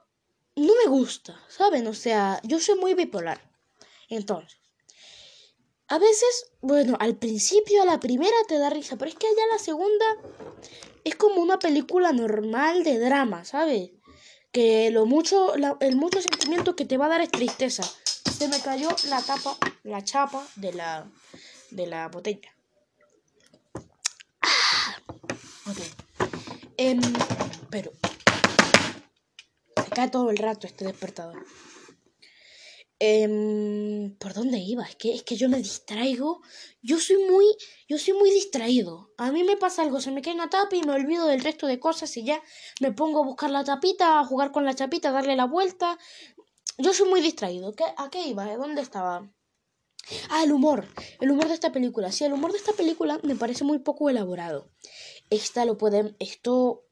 no 0.56 0.74
me 0.84 0.90
gusta, 0.90 1.42
¿saben? 1.50 1.88
O 1.88 1.94
sea, 1.94 2.40
yo 2.44 2.60
soy 2.60 2.76
muy 2.76 2.94
bipolar. 2.94 3.42
Entonces, 4.10 4.58
a 5.88 6.00
veces, 6.00 6.52
bueno, 6.62 6.98
al 7.00 7.18
principio, 7.18 7.82
a 7.82 7.86
la 7.86 8.00
primera 8.00 8.36
te 8.48 8.58
da 8.58 8.70
risa, 8.70 8.96
pero 8.98 9.10
es 9.10 9.18
que 9.18 9.28
allá 9.28 9.44
la 9.52 9.60
segunda 9.60 10.06
es 11.04 11.16
como 11.16 11.42
una 11.42 11.60
película 11.60 12.12
normal 12.12 12.84
de 12.84 13.00
drama, 13.00 13.46
¿sabes? 13.46 13.92
Que 14.52 14.90
lo 14.90 15.06
mucho, 15.06 15.54
el 15.80 15.96
mucho 15.96 16.22
sentimiento 16.22 16.76
que 16.76 16.86
te 16.86 16.98
va 16.98 17.06
a 17.06 17.10
dar 17.10 17.22
es 17.22 17.30
tristeza. 17.30 17.84
Se 18.38 18.50
me 18.50 18.60
cayó 18.60 18.90
la 19.08 19.22
tapa, 19.22 19.56
la 19.84 20.04
chapa 20.04 20.46
de 20.58 20.74
la, 20.74 21.10
de 21.72 21.88
la 21.88 22.10
botella. 22.10 22.54
Ah, 24.42 24.98
ok. 25.68 25.78
Em, 26.76 27.00
pero 27.70 27.94
se 29.82 29.90
cae 29.90 30.10
todo 30.10 30.30
el 30.32 30.38
rato 30.38 30.68
este 30.68 30.84
despertador. 30.84 31.46
Em, 33.00 34.16
¿Por 34.18 34.34
dónde 34.34 34.58
iba? 34.58 34.84
Es 34.84 34.98
que, 34.98 35.14
es 35.14 35.24
que 35.24 35.38
yo 35.38 35.48
me 35.48 35.58
distraigo. 35.58 36.42
Yo 36.82 37.00
soy 37.00 37.18
muy, 37.30 37.46
yo 37.88 37.98
soy 37.98 38.14
muy 38.16 38.32
distraído. 38.32 39.12
A 39.18 39.32
mí 39.32 39.44
me 39.44 39.56
pasa 39.56 39.82
algo, 39.82 40.02
se 40.02 40.12
me 40.12 40.22
cae 40.22 40.34
una 40.34 40.50
tapa 40.50 40.76
y 40.76 40.84
me 40.84 40.94
olvido 40.94 41.28
del 41.28 41.42
resto 41.42 41.68
de 41.68 41.80
cosas 41.80 42.16
y 42.18 42.26
ya 42.26 42.42
me 42.82 42.92
pongo 42.92 43.24
a 43.24 43.26
buscar 43.26 43.50
la 43.50 43.64
tapita, 43.64 44.20
a 44.20 44.26
jugar 44.26 44.52
con 44.52 44.66
la 44.66 44.76
chapita, 44.76 45.10
a 45.10 45.14
darle 45.14 45.36
la 45.36 45.46
vuelta. 45.46 45.98
Yo 46.78 46.94
soy 46.94 47.10
muy 47.10 47.22
distraído. 47.22 47.74
¿Qué, 47.74 47.86
¿A 47.98 48.10
qué 48.10 48.28
iba? 48.28 48.54
¿Dónde 48.58 48.82
estaba? 48.82 49.32
Ah, 50.30 50.44
el 50.44 50.52
humor. 50.52 50.88
El 51.22 51.32
humor 51.32 51.48
de 51.48 51.54
esta 51.54 51.72
película. 51.72 52.12
Sí, 52.12 52.26
el 52.26 52.34
humor 52.34 52.52
de 52.52 52.58
esta 52.58 52.74
película 52.74 53.20
me 53.24 53.36
parece 53.36 53.64
muy 53.64 53.80
poco 53.80 54.10
elaborado. 54.10 54.70
Esta 55.30 55.66
lo 55.66 55.78
pueden. 55.78 56.16
Esto. 56.20 56.86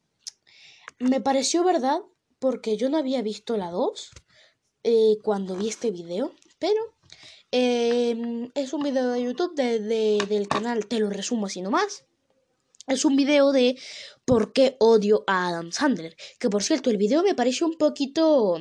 Me 0.99 1.19
pareció 1.19 1.63
verdad 1.63 1.99
porque 2.39 2.77
yo 2.77 2.89
no 2.89 2.97
había 2.97 3.21
visto 3.21 3.57
la 3.57 3.71
2 3.71 4.11
eh, 4.83 5.17
cuando 5.23 5.55
vi 5.55 5.69
este 5.69 5.91
video, 5.91 6.33
pero 6.59 6.95
em, 7.51 8.51
es 8.53 8.73
un 8.73 8.83
video 8.83 9.09
de 9.09 9.23
YouTube 9.23 9.55
de, 9.55 10.25
del 10.27 10.47
canal 10.47 10.85
Te 10.87 10.99
lo 10.99 11.09
resumo 11.09 11.47
así 11.47 11.61
nomás. 11.61 12.05
Es 12.87 13.05
un 13.05 13.15
video 13.15 13.51
de 13.51 13.77
por 14.25 14.53
qué 14.53 14.75
odio 14.79 15.23
a 15.27 15.47
Adam 15.47 15.71
Sandler. 15.71 16.15
Que 16.39 16.49
por 16.49 16.63
cierto, 16.63 16.89
el 16.89 16.97
video 16.97 17.23
me 17.23 17.35
pareció 17.35 17.67
un 17.67 17.77
poquito 17.77 18.59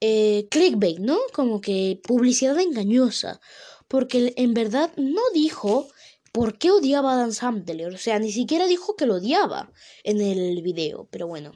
eh, 0.00 0.48
clickbait, 0.50 0.98
¿no? 0.98 1.18
Como 1.32 1.60
que 1.60 2.00
publicidad 2.06 2.58
engañosa. 2.58 3.40
Porque 3.88 4.34
en 4.36 4.54
verdad 4.54 4.90
no 4.96 5.22
dijo 5.34 5.88
por 6.32 6.58
qué 6.58 6.70
odiaba 6.70 7.12
a 7.12 7.14
Adam 7.16 7.32
Sandler. 7.32 7.94
O 7.94 7.98
sea, 7.98 8.18
ni 8.18 8.32
siquiera 8.32 8.66
dijo 8.66 8.96
que 8.96 9.06
lo 9.06 9.16
odiaba 9.16 9.72
en 10.04 10.20
el 10.20 10.62
video. 10.62 11.08
Pero 11.10 11.26
bueno. 11.26 11.52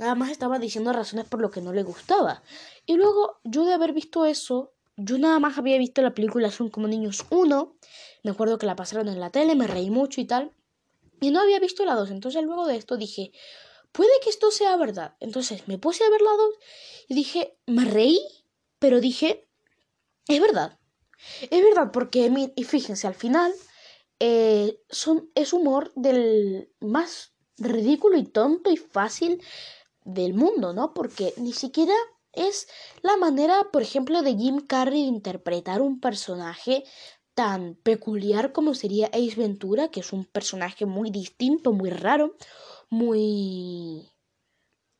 Nada 0.00 0.14
más 0.14 0.30
estaba 0.30 0.58
diciendo 0.58 0.94
razones 0.94 1.26
por 1.26 1.42
lo 1.42 1.50
que 1.50 1.60
no 1.60 1.74
le 1.74 1.82
gustaba. 1.82 2.42
Y 2.86 2.94
luego, 2.94 3.38
yo 3.44 3.66
de 3.66 3.74
haber 3.74 3.92
visto 3.92 4.24
eso, 4.24 4.72
yo 4.96 5.18
nada 5.18 5.38
más 5.38 5.58
había 5.58 5.76
visto 5.76 6.00
la 6.00 6.14
película 6.14 6.50
Son 6.50 6.70
como 6.70 6.88
niños 6.88 7.26
1. 7.28 7.76
Me 8.24 8.30
acuerdo 8.30 8.56
que 8.56 8.64
la 8.64 8.76
pasaron 8.76 9.08
en 9.08 9.20
la 9.20 9.28
tele, 9.28 9.54
me 9.56 9.66
reí 9.66 9.90
mucho 9.90 10.22
y 10.22 10.24
tal. 10.24 10.52
Y 11.20 11.30
no 11.30 11.40
había 11.40 11.60
visto 11.60 11.84
la 11.84 11.94
2. 11.96 12.12
Entonces 12.12 12.42
luego 12.42 12.66
de 12.66 12.76
esto 12.76 12.96
dije, 12.96 13.32
puede 13.92 14.12
que 14.22 14.30
esto 14.30 14.50
sea 14.50 14.76
verdad. 14.76 15.16
Entonces 15.20 15.66
me 15.68 15.78
puse 15.78 16.04
a 16.04 16.10
ver 16.10 16.20
la 16.20 16.30
2 16.30 16.54
y 17.08 17.14
dije, 17.14 17.58
me 17.66 17.84
reí, 17.84 18.20
pero 18.78 19.00
dije, 19.00 19.48
es 20.28 20.40
verdad. 20.40 20.78
Es 21.50 21.62
verdad 21.62 21.90
porque, 21.92 22.32
y 22.54 22.64
fíjense, 22.64 23.06
al 23.06 23.14
final 23.14 23.52
eh, 24.18 24.80
son, 24.88 25.30
es 25.34 25.52
humor 25.52 25.92
del 25.94 26.70
más 26.80 27.32
ridículo 27.58 28.16
y 28.16 28.24
tonto 28.24 28.70
y 28.70 28.76
fácil 28.76 29.42
del 30.04 30.34
mundo, 30.34 30.72
¿no? 30.72 30.94
Porque 30.94 31.34
ni 31.36 31.52
siquiera 31.52 31.94
es 32.32 32.68
la 33.02 33.16
manera, 33.16 33.68
por 33.72 33.82
ejemplo, 33.82 34.22
de 34.22 34.36
Jim 34.36 34.60
Carrey 34.66 35.02
de 35.02 35.08
interpretar 35.08 35.82
un 35.82 36.00
personaje 36.00 36.84
tan 37.34 37.74
peculiar 37.76 38.52
como 38.52 38.74
sería 38.74 39.06
Ace 39.08 39.34
Ventura, 39.36 39.88
que 39.88 40.00
es 40.00 40.12
un 40.12 40.24
personaje 40.24 40.86
muy 40.86 41.10
distinto, 41.10 41.72
muy 41.72 41.90
raro, 41.90 42.36
muy 42.90 44.10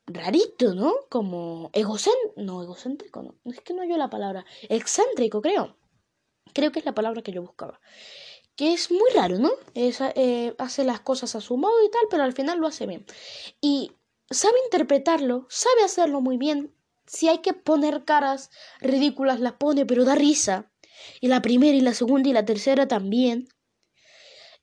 rarito, 0.07 0.75
¿no? 0.75 0.95
Como 1.09 1.71
egocéntrico, 1.73 2.35
no, 2.37 2.63
egocéntrico, 2.63 3.23
no, 3.23 3.35
es 3.53 3.61
que 3.61 3.75
no 3.75 3.85
yo 3.85 3.97
la 3.97 4.11
palabra, 4.11 4.45
excéntrico, 4.69 5.43
creo. 5.43 5.77
Creo 6.53 6.73
que 6.73 6.81
es 6.81 6.85
la 6.85 6.95
palabra 6.95 7.23
que 7.23 7.33
yo 7.33 7.43
buscaba. 7.43 7.81
Que 8.57 8.73
es 8.73 8.91
muy 8.91 9.09
raro, 9.15 9.39
¿no? 9.39 9.51
Eh, 9.75 10.55
hace 10.59 10.85
las 10.85 11.01
cosas 11.01 11.35
a 11.35 11.41
su 11.41 11.57
modo 11.57 11.85
y 11.85 11.91
tal, 11.91 12.03
pero 12.11 12.25
al 12.25 12.33
final 12.33 12.59
lo 12.59 12.67
hace 12.67 12.87
bien. 12.87 13.07
Y 13.61 13.93
sabe 14.31 14.55
interpretarlo, 14.65 15.47
sabe 15.49 15.83
hacerlo 15.85 16.21
muy 16.21 16.37
bien. 16.37 16.75
Si 17.07 17.29
hay 17.29 17.39
que 17.39 17.55
poner 17.55 18.05
caras 18.05 18.51
ridículas, 18.81 19.41
las 19.41 19.55
pone, 19.55 19.87
pero 19.87 20.05
da 20.05 20.15
risa. 20.15 20.71
Y 21.21 21.29
la 21.29 21.41
primera 21.41 21.77
y 21.77 21.81
la 21.81 21.95
segunda 21.95 22.29
y 22.29 22.33
la 22.33 22.45
tercera 22.45 22.89
también. 22.89 23.49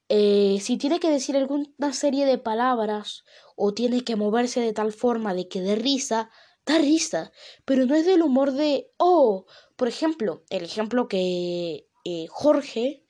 Eh, 0.10 0.60
si 0.62 0.78
tiene 0.78 1.00
que 1.00 1.10
decir 1.10 1.36
alguna 1.36 1.94
serie 1.94 2.26
de 2.26 2.38
palabras 2.38 3.24
o 3.56 3.74
tiene 3.74 4.04
que 4.04 4.16
moverse 4.16 4.62
de 4.62 4.74
tal 4.74 4.94
forma 4.94 5.34
de 5.34 5.48
que 5.48 5.62
dé 5.62 5.76
risa, 5.76 6.30
da 6.66 6.78
risa. 6.78 7.32
Pero 7.66 7.86
no 7.86 7.96
es 7.96 8.06
del 8.06 8.22
humor 8.22 8.54
de, 8.54 8.92
oh, 8.98 9.46
por 9.76 9.88
ejemplo, 9.88 10.44
el 10.50 10.64
ejemplo 10.64 11.08
que 11.08 11.88
eh, 12.06 12.26
Jorge 12.30 13.04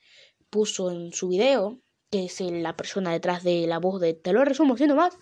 puso 0.50 0.90
en 0.90 1.12
su 1.12 1.28
video, 1.28 1.80
que 2.10 2.24
es 2.24 2.40
la 2.40 2.76
persona 2.76 3.12
detrás 3.12 3.44
de 3.44 3.66
la 3.66 3.78
voz 3.78 4.00
de 4.00 4.14
Te 4.14 4.32
lo 4.32 4.44
resumo 4.44 4.76
siendo 4.76 4.96
más 4.96 5.16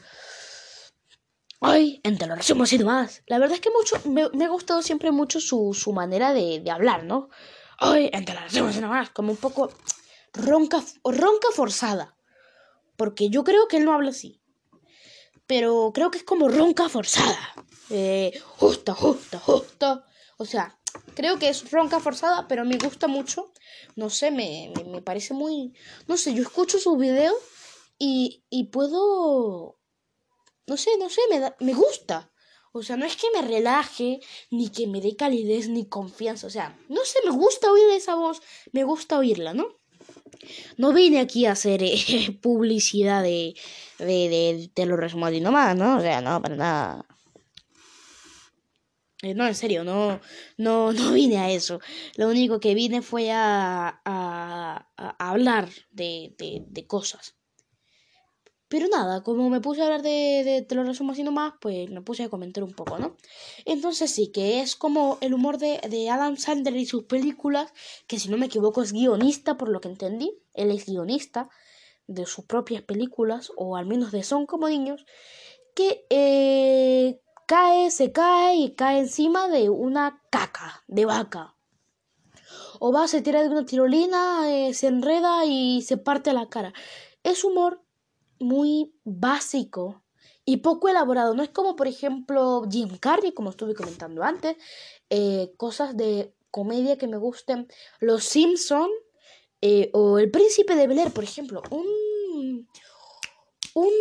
Ay, 1.60 2.00
entre 2.04 2.28
los 2.28 2.36
resumos 2.36 2.72
y 2.72 2.78
demás. 2.78 3.22
La 3.26 3.38
verdad 3.38 3.54
es 3.54 3.60
que 3.60 3.70
mucho, 3.70 3.96
me, 4.08 4.44
ha 4.44 4.48
gustado 4.48 4.82
siempre 4.82 5.10
mucho 5.10 5.40
su, 5.40 5.72
su 5.74 5.92
manera 5.92 6.34
de, 6.34 6.60
de, 6.60 6.70
hablar, 6.70 7.04
¿no? 7.04 7.30
Ay, 7.78 8.10
entre 8.12 8.34
los 8.34 8.44
resumos 8.44 8.76
y 8.76 8.80
demás. 8.80 9.10
Como 9.10 9.32
un 9.32 9.38
poco 9.38 9.70
ronca, 10.36 10.82
ronca 11.04 11.48
forzada. 11.52 12.16
Porque 12.96 13.28
yo 13.28 13.44
creo 13.44 13.68
que 13.68 13.76
él 13.78 13.84
no 13.84 13.92
habla 13.92 14.10
así. 14.10 14.40
Pero 15.46 15.92
creo 15.94 16.10
que 16.10 16.18
es 16.18 16.24
como 16.24 16.48
ronca 16.48 16.88
forzada. 16.88 17.38
Eh, 17.90 18.38
justo, 18.56 18.94
justo, 18.94 19.38
justo. 19.38 20.04
O 20.38 20.44
sea, 20.44 20.78
creo 21.14 21.38
que 21.38 21.48
es 21.48 21.70
ronca 21.70 22.00
forzada, 22.00 22.48
pero 22.48 22.64
me 22.64 22.78
gusta 22.78 23.06
mucho. 23.06 23.52
No 23.94 24.10
sé, 24.10 24.30
me, 24.30 24.72
me, 24.86 25.02
parece 25.02 25.34
muy... 25.34 25.72
No 26.08 26.16
sé, 26.16 26.34
yo 26.34 26.42
escucho 26.42 26.78
sus 26.78 26.98
videos 26.98 27.36
y, 27.98 28.44
y 28.50 28.64
puedo 28.64 29.78
no 30.66 30.76
sé, 30.76 30.90
no 30.98 31.08
sé, 31.08 31.20
me, 31.30 31.54
me 31.60 31.74
gusta. 31.74 32.32
O 32.72 32.82
sea, 32.82 32.96
no 32.96 33.06
es 33.06 33.16
que 33.16 33.28
me 33.30 33.42
relaje, 33.42 34.20
ni 34.50 34.68
que 34.68 34.86
me 34.86 35.00
dé 35.00 35.16
calidez, 35.16 35.68
ni 35.68 35.88
confianza. 35.88 36.46
O 36.46 36.50
sea, 36.50 36.78
no 36.88 37.04
sé, 37.04 37.20
me 37.24 37.30
gusta 37.30 37.70
oír 37.70 37.88
esa 37.90 38.14
voz, 38.16 38.42
me 38.72 38.84
gusta 38.84 39.18
oírla, 39.18 39.54
¿no? 39.54 39.66
No 40.76 40.92
vine 40.92 41.20
aquí 41.20 41.46
a 41.46 41.52
hacer 41.52 41.82
eh, 41.82 41.96
publicidad 42.42 43.22
de, 43.22 43.54
de, 43.98 44.04
de, 44.06 44.70
de 44.74 44.86
los 44.86 44.98
resumos 44.98 45.32
nomás, 45.40 45.76
¿no? 45.76 45.98
O 45.98 46.00
sea, 46.00 46.20
no, 46.20 46.40
para 46.42 46.56
nada. 46.56 47.06
Eh, 49.22 49.34
no, 49.34 49.46
en 49.46 49.54
serio, 49.54 49.82
no, 49.84 50.20
no, 50.58 50.92
no 50.92 51.12
vine 51.12 51.38
a 51.38 51.50
eso. 51.50 51.80
Lo 52.16 52.28
único 52.28 52.60
que 52.60 52.74
vine 52.74 53.02
fue 53.02 53.30
a, 53.32 54.00
a, 54.04 54.88
a 54.96 55.30
hablar 55.30 55.68
de, 55.90 56.34
de, 56.38 56.64
de 56.66 56.86
cosas. 56.86 57.35
Pero 58.68 58.88
nada, 58.88 59.22
como 59.22 59.48
me 59.48 59.60
puse 59.60 59.80
a 59.80 59.84
hablar 59.84 60.02
de, 60.02 60.42
de 60.44 60.62
te 60.62 60.74
lo 60.74 60.82
resumo 60.82 61.12
así 61.12 61.22
nomás, 61.22 61.54
pues 61.60 61.88
me 61.90 62.00
puse 62.02 62.24
a 62.24 62.28
comentar 62.28 62.64
un 62.64 62.72
poco, 62.72 62.98
¿no? 62.98 63.16
Entonces 63.64 64.10
sí, 64.10 64.32
que 64.32 64.60
es 64.60 64.74
como 64.74 65.18
el 65.20 65.34
humor 65.34 65.58
de, 65.58 65.80
de 65.88 66.10
Adam 66.10 66.36
Sandler 66.36 66.76
y 66.76 66.84
sus 66.84 67.04
películas, 67.04 67.72
que 68.08 68.18
si 68.18 68.28
no 68.28 68.38
me 68.38 68.46
equivoco 68.46 68.82
es 68.82 68.92
guionista, 68.92 69.56
por 69.56 69.68
lo 69.68 69.80
que 69.80 69.88
entendí, 69.88 70.36
él 70.54 70.72
es 70.72 70.86
guionista 70.86 71.48
de 72.08 72.26
sus 72.26 72.44
propias 72.44 72.82
películas, 72.82 73.52
o 73.56 73.76
al 73.76 73.86
menos 73.86 74.10
de 74.10 74.24
Son 74.24 74.46
como 74.46 74.68
niños, 74.68 75.06
que 75.74 76.04
eh, 76.10 77.20
cae, 77.46 77.90
se 77.92 78.10
cae 78.10 78.56
y 78.56 78.74
cae 78.74 78.98
encima 78.98 79.48
de 79.48 79.70
una 79.70 80.22
caca 80.30 80.82
de 80.88 81.04
vaca. 81.04 81.54
O 82.80 82.92
va, 82.92 83.06
se 83.08 83.22
tira 83.22 83.42
de 83.42 83.48
una 83.48 83.64
tirolina, 83.64 84.50
eh, 84.50 84.74
se 84.74 84.88
enreda 84.88 85.44
y 85.46 85.82
se 85.82 85.96
parte 85.96 86.32
la 86.32 86.48
cara. 86.48 86.72
Es 87.22 87.44
humor 87.44 87.85
muy 88.38 88.94
básico 89.04 90.02
y 90.44 90.58
poco 90.58 90.88
elaborado. 90.88 91.34
No 91.34 91.42
es 91.42 91.50
como, 91.50 91.76
por 91.76 91.88
ejemplo, 91.88 92.62
Jim 92.70 92.96
Carrey, 92.98 93.32
como 93.32 93.50
estuve 93.50 93.74
comentando 93.74 94.22
antes, 94.22 94.56
eh, 95.10 95.52
cosas 95.56 95.96
de 95.96 96.34
comedia 96.50 96.96
que 96.96 97.08
me 97.08 97.18
gusten. 97.18 97.68
Los 98.00 98.24
Simpson 98.24 98.88
eh, 99.60 99.90
o 99.92 100.18
El 100.18 100.30
Príncipe 100.30 100.74
de 100.74 100.86
Bel 100.86 100.98
Air, 100.98 101.12
por 101.12 101.24
ejemplo. 101.24 101.62
Un. 101.70 102.68
Un. 103.74 103.92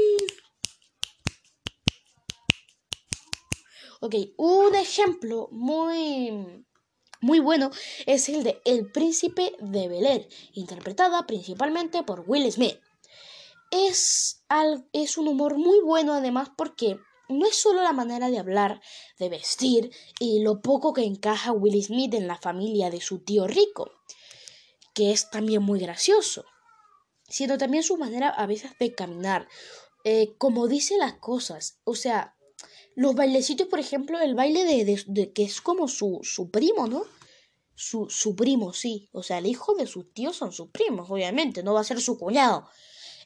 Ok, 4.02 4.16
un 4.38 4.76
ejemplo 4.76 5.50
muy. 5.52 6.66
Muy 7.22 7.40
bueno 7.40 7.72
es 8.06 8.30
el 8.30 8.44
de 8.44 8.62
El 8.66 8.92
Príncipe 8.92 9.54
de 9.60 9.88
Bel 9.88 10.06
Air, 10.06 10.28
interpretada 10.54 11.26
principalmente 11.26 12.04
por 12.04 12.24
Will 12.28 12.52
Smith. 12.52 12.78
Es, 13.72 14.44
al, 14.48 14.88
es 14.94 15.18
un 15.18 15.28
humor 15.28 15.58
muy 15.58 15.80
bueno 15.82 16.14
además 16.14 16.50
porque 16.56 17.00
no 17.30 17.46
es 17.48 17.56
solo 17.56 17.82
la 17.82 17.94
manera 17.94 18.30
de 18.30 18.38
hablar, 18.38 18.82
de 19.20 19.30
vestir 19.30 19.92
y 20.20 20.42
lo 20.42 20.62
poco 20.62 20.94
que 20.94 21.04
encaja 21.04 21.52
Will 21.52 21.82
Smith 21.84 22.14
en 22.14 22.28
la 22.28 22.38
familia 22.38 22.90
de 22.90 23.02
su 23.02 23.20
tío 23.20 23.48
rico, 23.48 23.92
que 24.94 25.12
es 25.12 25.30
también 25.30 25.64
muy 25.64 25.80
gracioso, 25.80 26.46
sino 27.28 27.58
también 27.58 27.84
su 27.84 27.98
manera 27.98 28.30
a 28.30 28.46
veces 28.46 28.72
de 28.80 28.94
caminar, 28.94 29.48
eh, 30.04 30.36
como 30.38 30.68
dice 30.68 30.98
las 30.98 31.14
cosas, 31.14 31.80
o 31.84 31.96
sea, 31.96 32.36
los 32.96 33.14
bailecitos, 33.14 33.68
por 33.68 33.80
ejemplo, 33.80 34.20
el 34.20 34.36
baile 34.36 34.64
de, 34.64 35.34
que 35.34 35.44
es 35.44 35.62
como 35.62 35.88
su, 35.88 36.20
su 36.24 36.50
primo, 36.50 36.88
¿no? 36.88 37.04
Su, 37.76 38.08
su, 38.10 38.38
primo, 38.38 38.72
sí. 38.72 39.10
O 39.12 39.22
sea, 39.22 39.40
el 39.40 39.48
hijo 39.48 39.76
de 39.76 39.86
sus 39.86 40.14
tíos 40.14 40.38
son 40.38 40.54
sus 40.54 40.70
primos, 40.70 41.10
obviamente. 41.10 41.62
No 41.62 41.74
va 41.74 41.82
a 41.82 41.84
ser 41.84 42.00
su 42.00 42.18
cuñado. 42.18 42.70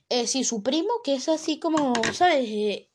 Eh, 0.09 0.27
sí, 0.27 0.43
su 0.43 0.63
primo, 0.63 0.89
que 1.03 1.15
es 1.15 1.29
así 1.29 1.59
como, 1.59 1.93
¿sabes? 2.13 2.47
Eh, 2.49 2.89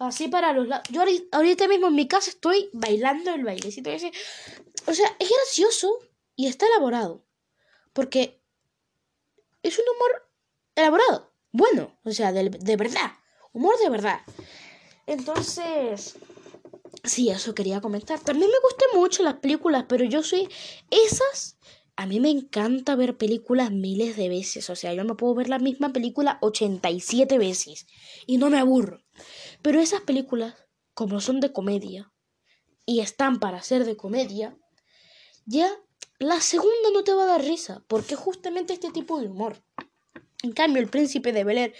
Así 0.00 0.28
para 0.28 0.54
los 0.54 0.66
lados. 0.66 0.88
Yo 0.90 1.02
ahorita 1.30 1.68
mismo 1.68 1.88
en 1.88 1.94
mi 1.94 2.08
casa 2.08 2.30
estoy 2.30 2.70
bailando 2.72 3.34
el 3.34 3.44
bailecito 3.44 3.90
ese. 3.90 4.10
O 4.86 4.94
sea, 4.94 5.14
es 5.18 5.28
gracioso 5.28 5.98
y 6.36 6.46
está 6.46 6.66
elaborado. 6.66 7.26
Porque 7.92 8.42
es 9.62 9.78
un 9.78 9.84
humor 9.94 10.30
elaborado. 10.74 11.34
Bueno, 11.52 11.98
o 12.02 12.12
sea, 12.12 12.32
de, 12.32 12.48
de 12.48 12.76
verdad. 12.76 13.12
Humor 13.52 13.78
de 13.78 13.90
verdad. 13.90 14.20
Entonces, 15.06 16.16
sí, 17.04 17.28
eso 17.28 17.54
quería 17.54 17.82
comentar. 17.82 18.20
También 18.20 18.50
me 18.50 18.60
gustan 18.62 18.88
mucho 18.94 19.22
las 19.22 19.34
películas, 19.34 19.84
pero 19.86 20.06
yo 20.06 20.22
soy 20.22 20.48
esas 20.90 21.58
a 22.00 22.06
mí 22.06 22.18
me 22.18 22.30
encanta 22.30 22.96
ver 22.96 23.18
películas 23.18 23.70
miles 23.70 24.16
de 24.16 24.30
veces, 24.30 24.70
o 24.70 24.74
sea, 24.74 24.94
yo 24.94 25.04
me 25.04 25.16
puedo 25.16 25.34
ver 25.34 25.50
la 25.50 25.58
misma 25.58 25.92
película 25.92 26.38
87 26.40 27.36
veces 27.36 27.86
y 28.26 28.38
no 28.38 28.48
me 28.48 28.58
aburro. 28.58 29.02
Pero 29.60 29.80
esas 29.80 30.00
películas, 30.00 30.54
como 30.94 31.20
son 31.20 31.40
de 31.40 31.52
comedia 31.52 32.10
y 32.86 33.00
están 33.00 33.38
para 33.38 33.62
ser 33.62 33.84
de 33.84 33.98
comedia, 33.98 34.56
ya 35.44 35.70
la 36.18 36.40
segunda 36.40 36.88
no 36.90 37.04
te 37.04 37.12
va 37.12 37.24
a 37.24 37.32
dar 37.36 37.44
risa, 37.44 37.84
porque 37.86 38.16
justamente 38.16 38.72
este 38.72 38.90
tipo 38.92 39.20
de 39.20 39.26
humor. 39.28 39.62
En 40.42 40.52
cambio, 40.52 40.80
El 40.80 40.88
Príncipe 40.88 41.34
de 41.34 41.44
Bel 41.44 41.74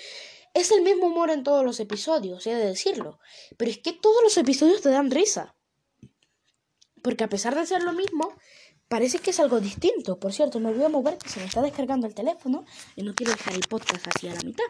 es 0.52 0.70
el 0.70 0.82
mismo 0.82 1.06
humor 1.06 1.30
en 1.30 1.44
todos 1.44 1.64
los 1.64 1.80
episodios, 1.80 2.46
he 2.46 2.54
de 2.54 2.66
decirlo, 2.66 3.20
pero 3.56 3.70
es 3.70 3.78
que 3.78 3.94
todos 3.94 4.22
los 4.22 4.36
episodios 4.36 4.82
te 4.82 4.90
dan 4.90 5.10
risa. 5.10 5.56
Porque 7.02 7.24
a 7.24 7.30
pesar 7.30 7.54
de 7.54 7.64
ser 7.64 7.82
lo 7.82 7.94
mismo, 7.94 8.36
Parece 8.90 9.20
que 9.20 9.30
es 9.30 9.38
algo 9.38 9.60
distinto. 9.60 10.18
Por 10.18 10.32
cierto, 10.32 10.58
me 10.58 10.72
voy 10.72 10.82
a 10.82 10.88
mover 10.88 11.16
que 11.16 11.28
se 11.28 11.38
me 11.38 11.46
está 11.46 11.62
descargando 11.62 12.08
el 12.08 12.14
teléfono 12.14 12.64
y 12.96 13.04
no 13.04 13.14
quiero 13.14 13.30
dejar 13.30 13.54
el 13.54 13.68
podcast 13.68 14.04
así 14.08 14.26
a 14.26 14.34
la 14.34 14.40
mitad. 14.40 14.64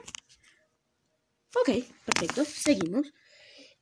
Ok, 1.58 1.70
perfecto. 2.04 2.44
Seguimos. 2.44 3.06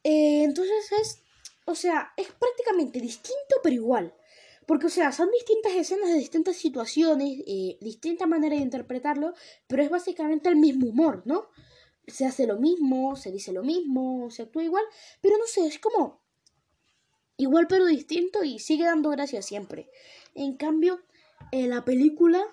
Eh, 0.05 0.45
entonces 0.45 0.93
es, 0.93 1.23
o 1.65 1.75
sea, 1.75 2.13
es 2.17 2.29
prácticamente 2.31 3.01
distinto 3.01 3.57
pero 3.65 3.75
igual. 3.75 4.15
Porque, 4.65 4.87
o 4.87 4.91
sea, 4.91 5.11
son 5.11 5.29
distintas 5.33 5.73
escenas 5.73 6.11
de 6.11 6.19
distintas 6.19 6.55
situaciones, 6.55 7.41
eh, 7.45 7.77
distinta 7.81 8.29
manera 8.29 8.55
de 8.55 8.63
interpretarlo, 8.63 9.35
pero 9.67 9.83
es 9.83 9.91
básicamente 9.91 10.49
el 10.49 10.57
mismo 10.57 10.87
humor, 10.87 11.23
¿no? 11.25 11.49
Se 12.07 12.27
hace 12.27 12.47
lo 12.47 12.61
mismo, 12.61 13.17
se 13.17 13.33
dice 13.33 13.51
lo 13.51 13.65
mismo, 13.65 14.31
se 14.31 14.43
actúa 14.43 14.63
igual, 14.63 14.85
pero 15.21 15.37
no 15.37 15.47
sé, 15.47 15.67
es 15.67 15.81
como 15.81 16.23
igual 17.39 17.67
pero 17.69 17.87
distinto 17.87 18.45
y 18.45 18.59
sigue 18.59 18.85
dando 18.85 19.11
gracia 19.11 19.43
siempre. 19.43 19.89
En 20.35 20.57
cambio, 20.57 21.01
en 21.53 21.71
la 21.71 21.85
película, 21.85 22.45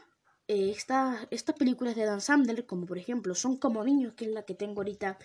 eh, 0.48 0.74
estas 0.76 1.56
películas 1.58 1.96
de 1.96 2.06
Dan 2.06 2.22
Sandler, 2.22 2.66
como 2.66 2.86
por 2.86 2.98
ejemplo 2.98 3.36
Son 3.36 3.58
como 3.58 3.84
niños, 3.84 4.14
que 4.14 4.26
es 4.26 4.32
la 4.32 4.44
que 4.44 4.54
tengo 4.54 4.82
ahorita, 4.82 5.18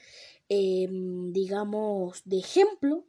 em, 0.48 1.32
digamos, 1.32 2.22
de 2.24 2.38
ejemplo, 2.38 3.04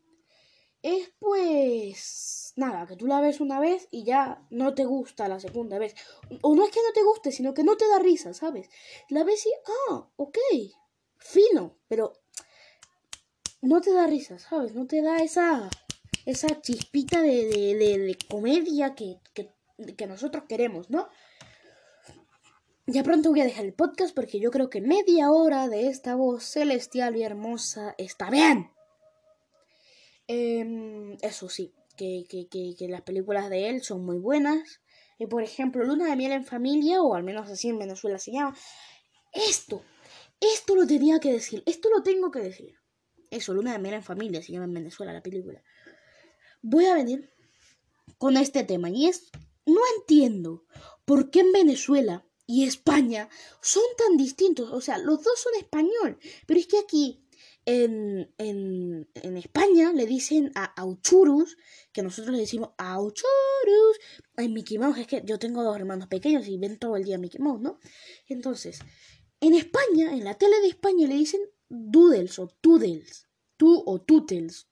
es 0.84 1.12
pues 1.19 2.54
nada, 2.56 2.88
que 2.88 2.95
tú 2.95 3.08
la 3.08 3.21
ves 3.21 3.39
una 3.39 3.60
vez 3.60 3.88
y 3.91 4.04
ya 4.04 4.45
no 4.49 4.73
te 4.73 4.86
gusta 4.86 5.27
la 5.27 5.39
segunda 5.39 5.77
vez. 5.80 5.95
O 6.41 6.56
no 6.56 6.65
es 6.65 6.71
que 6.71 6.82
no 6.82 6.93
te 6.93 7.04
guste, 7.04 7.32
sino 7.32 7.54
que 7.54 7.63
no 7.63 7.77
te 7.77 7.88
da 7.88 7.99
risa, 7.99 8.34
¿sabes? 8.34 8.69
La 9.10 9.23
ves 9.23 9.45
y, 9.45 9.51
ah, 9.89 10.08
ok, 10.15 10.38
fino, 11.17 11.77
pero 11.88 12.13
no 13.62 13.80
te 13.82 13.93
da 13.93 14.08
risa, 14.08 14.39
¿sabes? 14.39 14.73
No 14.73 14.88
te 14.88 15.01
da 15.01 15.17
esa 15.17 15.69
esa 16.25 16.62
chispita 16.62 17.21
de, 17.21 17.45
de, 17.45 18.17
comedia 18.29 18.95
que, 18.95 19.17
que, 19.34 20.07
nosotros 20.07 20.43
queremos, 20.47 20.89
¿no? 20.89 21.07
Ya 22.88 23.03
pronto 23.03 23.29
voy 23.29 23.41
a 23.41 23.45
dejar 23.45 23.65
el 23.65 23.73
podcast 23.73 24.13
porque 24.13 24.39
yo 24.39 24.51
creo 24.51 24.69
que 24.69 24.81
media 24.81 25.31
hora 25.31 25.67
de 25.67 25.88
esta 25.88 26.15
voz 26.15 26.43
celestial 26.43 27.15
y 27.15 27.23
hermosa 27.23 27.95
está 27.97 28.29
bien. 28.29 28.71
Em, 30.27 31.17
eso 31.21 31.49
sí, 31.49 31.73
que, 31.95 32.25
que, 32.29 32.47
que, 32.49 32.88
las 32.88 33.01
películas 33.01 33.49
de 33.49 33.69
él 33.69 33.81
son 33.84 34.05
muy 34.05 34.17
buenas. 34.17 34.81
Y 35.17 35.27
por 35.27 35.43
ejemplo, 35.43 35.84
Luna 35.84 36.10
de 36.10 36.15
Miel 36.15 36.31
en 36.31 36.45
Familia, 36.45 37.01
o 37.01 37.15
al 37.15 37.23
menos 37.23 37.49
así 37.49 37.69
en 37.69 37.79
Venezuela 37.79 38.17
se 38.17 38.31
llama. 38.31 38.55
Esto, 39.31 39.84
esto 40.39 40.75
lo 40.75 40.86
tenía 40.86 41.19
que 41.19 41.31
decir, 41.31 41.63
esto 41.65 41.89
lo 41.89 42.03
tengo 42.03 42.31
que 42.31 42.39
decir. 42.39 42.75
Eso, 43.29 43.53
Luna 43.53 43.71
de 43.73 43.79
Miel 43.79 43.95
en 43.95 44.03
Familia 44.03 44.41
se 44.41 44.51
llama 44.51 44.65
en 44.65 44.73
Venezuela 44.73 45.13
la 45.13 45.23
película 45.23 45.63
voy 46.62 46.86
a 46.86 46.95
venir 46.95 47.30
con 48.17 48.38
este 48.38 48.63
tema 48.63 48.89
y 48.89 49.08
es, 49.08 49.30
no 49.65 49.82
entiendo 49.97 50.65
por 51.06 51.32
qué 51.32 51.41
en 51.41 51.52
Venezuela 51.52 52.26
y 52.45 52.65
España 52.65 53.30
son 53.62 53.84
tan 53.97 54.17
distintos. 54.17 54.71
O 54.71 54.82
sea, 54.82 54.97
los 54.97 55.24
dos 55.24 55.39
son 55.39 55.54
español, 55.58 56.19
pero 56.45 56.60
es 56.60 56.67
que 56.67 56.80
aquí 56.80 57.26
en, 57.65 58.34
en, 58.38 59.10
en 59.15 59.38
España 59.38 59.93
le 59.93 60.06
dicen 60.06 60.52
a 60.56 60.65
Auchurus, 60.82 61.58
que 61.93 62.02
nosotros 62.02 62.34
le 62.34 62.41
decimos 62.41 62.71
Auchurus. 62.78 64.00
En 64.38 64.54
Mickey 64.54 64.78
Mouse, 64.78 65.00
es 65.00 65.08
que 65.08 65.21
yo 65.26 65.39
tengo 65.39 65.63
dos 65.63 65.76
hermanos 65.76 66.08
pequeños 66.08 66.47
y 66.47 66.58
ven 66.58 66.80
todo 66.80 66.95
el 66.95 67.04
día 67.04 67.17
Mickey 67.17 67.39
Mouse, 67.39 67.62
¿no? 67.62 67.80
Entonces, 68.28 68.80
en 69.39 69.54
España, 69.54 70.13
en 70.13 70.24
la 70.24 70.36
tele 70.38 70.60
de 70.62 70.67
España 70.67 71.08
le 71.08 71.15
dicen 71.15 71.41
Doodles 71.69 72.38
o 72.39 72.47
Toodles. 72.47 73.28
Tú 73.62 73.84
o 73.86 74.02
Tootles 74.02 74.65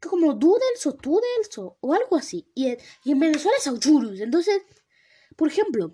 como 0.00 0.32
doodles 0.32 0.86
o 0.86 0.94
toodles 0.94 1.58
o, 1.58 1.76
algo 1.92 2.16
así. 2.16 2.50
Y, 2.54 2.68
en 3.04 3.18
Venezuela 3.18 3.54
es 3.58 3.66
auchurus. 3.66 4.18
Entonces, 4.20 4.62
por 5.36 5.48
ejemplo, 5.48 5.92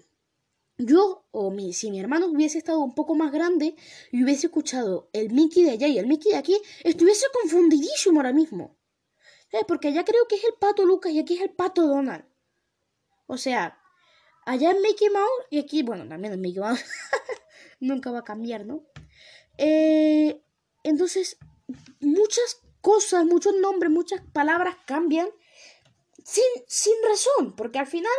yo 0.78 1.26
o 1.32 1.50
mi, 1.50 1.72
si 1.72 1.90
mi 1.90 1.98
hermano 1.98 2.26
hubiese 2.28 2.58
estado 2.58 2.78
un 2.78 2.94
poco 2.94 3.16
más 3.16 3.32
grande 3.32 3.74
y 4.12 4.22
hubiese 4.22 4.46
escuchado 4.46 5.10
el 5.12 5.32
Mickey 5.32 5.64
de 5.64 5.72
allá 5.72 5.88
y 5.88 5.98
el 5.98 6.06
Mickey 6.06 6.30
de 6.30 6.38
aquí, 6.38 6.56
estuviese 6.84 7.26
confundidísimo 7.32 8.20
ahora 8.20 8.32
mismo. 8.32 8.76
Porque 9.66 9.88
allá 9.88 10.04
creo 10.04 10.28
que 10.28 10.36
es 10.36 10.44
el 10.44 10.54
pato 10.60 10.86
Lucas 10.86 11.10
y 11.10 11.18
aquí 11.18 11.34
es 11.34 11.40
el 11.40 11.50
pato 11.50 11.84
Donald. 11.84 12.24
O 13.26 13.38
sea, 13.38 13.76
allá 14.46 14.70
es 14.70 14.80
Mickey 14.80 15.10
Mouse 15.10 15.46
y 15.50 15.58
aquí, 15.58 15.82
bueno, 15.82 16.06
también 16.06 16.34
es 16.34 16.38
Mickey 16.38 16.60
Mouse. 16.60 16.84
Nunca 17.80 18.12
va 18.12 18.20
a 18.20 18.24
cambiar, 18.24 18.66
¿no? 18.66 18.84
Eh, 19.58 20.40
entonces, 20.84 21.38
muchas 22.00 22.62
cosas, 22.80 23.24
muchos 23.24 23.54
nombres, 23.56 23.90
muchas 23.90 24.20
palabras 24.32 24.76
cambian 24.86 25.28
sin, 26.24 26.44
sin 26.66 26.94
razón, 27.08 27.56
porque 27.56 27.78
al 27.78 27.86
final, 27.86 28.12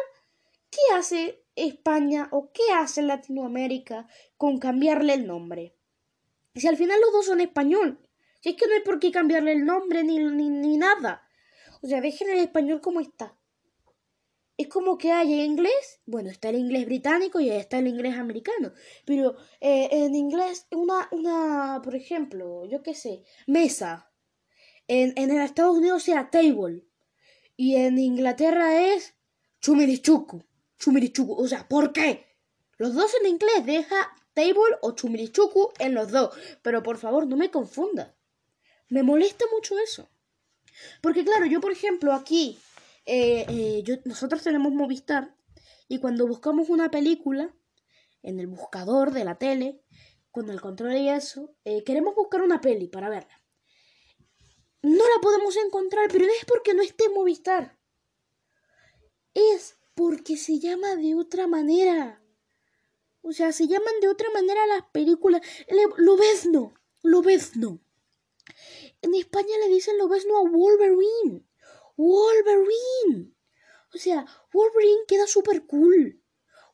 ¿qué 0.69 0.95
hace 0.95 1.43
España 1.55 2.27
o 2.31 2.51
qué 2.51 2.73
hace 2.73 3.01
Latinoamérica 3.01 4.07
con 4.37 4.59
cambiarle 4.59 5.13
el 5.13 5.27
nombre? 5.27 5.75
Si 6.55 6.67
al 6.67 6.77
final 6.77 6.99
los 7.01 7.11
dos 7.11 7.25
son 7.25 7.41
español, 7.41 7.99
si 8.41 8.49
es 8.49 8.55
que 8.55 8.67
no 8.67 8.73
hay 8.73 8.81
por 8.81 8.99
qué 8.99 9.11
cambiarle 9.11 9.53
el 9.53 9.65
nombre 9.65 10.03
ni, 10.03 10.19
ni, 10.19 10.77
nada. 10.77 11.27
O 11.81 11.87
sea, 11.87 11.99
dejen 11.99 12.29
el 12.29 12.39
español 12.39 12.79
como 12.79 13.01
está. 13.01 13.35
Es 14.57 14.67
como 14.67 14.97
que 14.97 15.11
hay 15.11 15.41
inglés, 15.41 15.99
bueno, 16.05 16.29
está 16.29 16.49
el 16.49 16.55
inglés 16.55 16.85
británico 16.85 17.39
y 17.39 17.49
está 17.49 17.79
el 17.79 17.87
inglés 17.87 18.15
americano, 18.17 18.71
pero 19.05 19.35
eh, 19.59 19.89
en 19.91 20.15
inglés, 20.15 20.67
una, 20.71 21.09
una, 21.11 21.81
por 21.83 21.93
ejemplo, 21.95 22.65
yo 22.65 22.81
qué 22.81 22.93
sé, 22.93 23.23
mesa, 23.47 24.13
en, 24.87 25.13
en 25.17 25.31
el 25.31 25.41
Estados 25.41 25.77
Unidos 25.77 26.03
sea 26.03 26.29
table. 26.29 26.85
Y 27.57 27.75
en 27.75 27.97
Inglaterra 27.97 28.93
es 28.93 29.15
chumirichuku. 29.61 30.43
Chumirichuku. 30.77 31.33
O 31.41 31.47
sea, 31.47 31.67
¿por 31.67 31.93
qué? 31.93 32.25
Los 32.77 32.93
dos 32.93 33.11
en 33.21 33.27
inglés 33.27 33.65
deja 33.65 33.95
table 34.33 34.77
o 34.81 34.91
chumirichuku 34.91 35.71
en 35.79 35.95
los 35.95 36.11
dos. 36.11 36.35
Pero 36.61 36.83
por 36.83 36.97
favor, 36.97 37.27
no 37.27 37.37
me 37.37 37.51
confunda. 37.51 38.15
Me 38.89 39.03
molesta 39.03 39.45
mucho 39.53 39.79
eso. 39.79 40.09
Porque 41.01 41.23
claro, 41.23 41.45
yo 41.45 41.61
por 41.61 41.71
ejemplo 41.71 42.13
aquí, 42.13 42.59
eh, 43.05 43.45
eh, 43.49 44.01
nosotros 44.05 44.41
tenemos 44.43 44.73
Movistar 44.73 45.35
y 45.87 45.99
cuando 45.99 46.27
buscamos 46.27 46.69
una 46.69 46.89
película 46.89 47.55
en 48.23 48.39
el 48.39 48.47
buscador 48.47 49.11
de 49.11 49.23
la 49.23 49.37
tele, 49.37 49.83
con 50.31 50.49
el 50.49 50.59
control 50.59 50.97
y 50.97 51.09
eso, 51.09 51.55
eh, 51.63 51.83
queremos 51.83 52.15
buscar 52.15 52.41
una 52.41 52.59
peli 52.59 52.87
para 52.87 53.09
verla. 53.09 53.41
No 54.81 55.03
la 55.03 55.21
podemos 55.21 55.55
encontrar, 55.57 56.09
pero 56.11 56.25
no 56.25 56.31
es 56.31 56.45
porque 56.45 56.73
no 56.73 56.81
esté 56.81 57.05
en 57.05 57.13
Movistar. 57.13 57.79
Es 59.33 59.77
porque 59.93 60.37
se 60.37 60.59
llama 60.59 60.95
de 60.95 61.15
otra 61.15 61.47
manera. 61.47 62.21
O 63.21 63.31
sea, 63.31 63.51
se 63.51 63.67
llaman 63.67 63.99
de 64.01 64.07
otra 64.07 64.29
manera 64.31 64.65
las 64.67 64.83
películas. 64.91 65.41
Lo 65.97 66.17
ves 66.17 66.45
no, 66.45 66.73
lo 67.01 67.21
ves 67.21 67.55
no. 67.55 67.79
En 69.01 69.15
España 69.15 69.57
le 69.63 69.73
dicen 69.73 69.97
lo 69.97 70.07
ves 70.07 70.25
no 70.25 70.37
a 70.37 70.49
Wolverine. 70.49 71.45
Wolverine. 71.97 73.33
O 73.93 73.97
sea, 73.97 74.25
Wolverine 74.51 75.05
queda 75.07 75.27
súper 75.27 75.65
cool. 75.65 76.21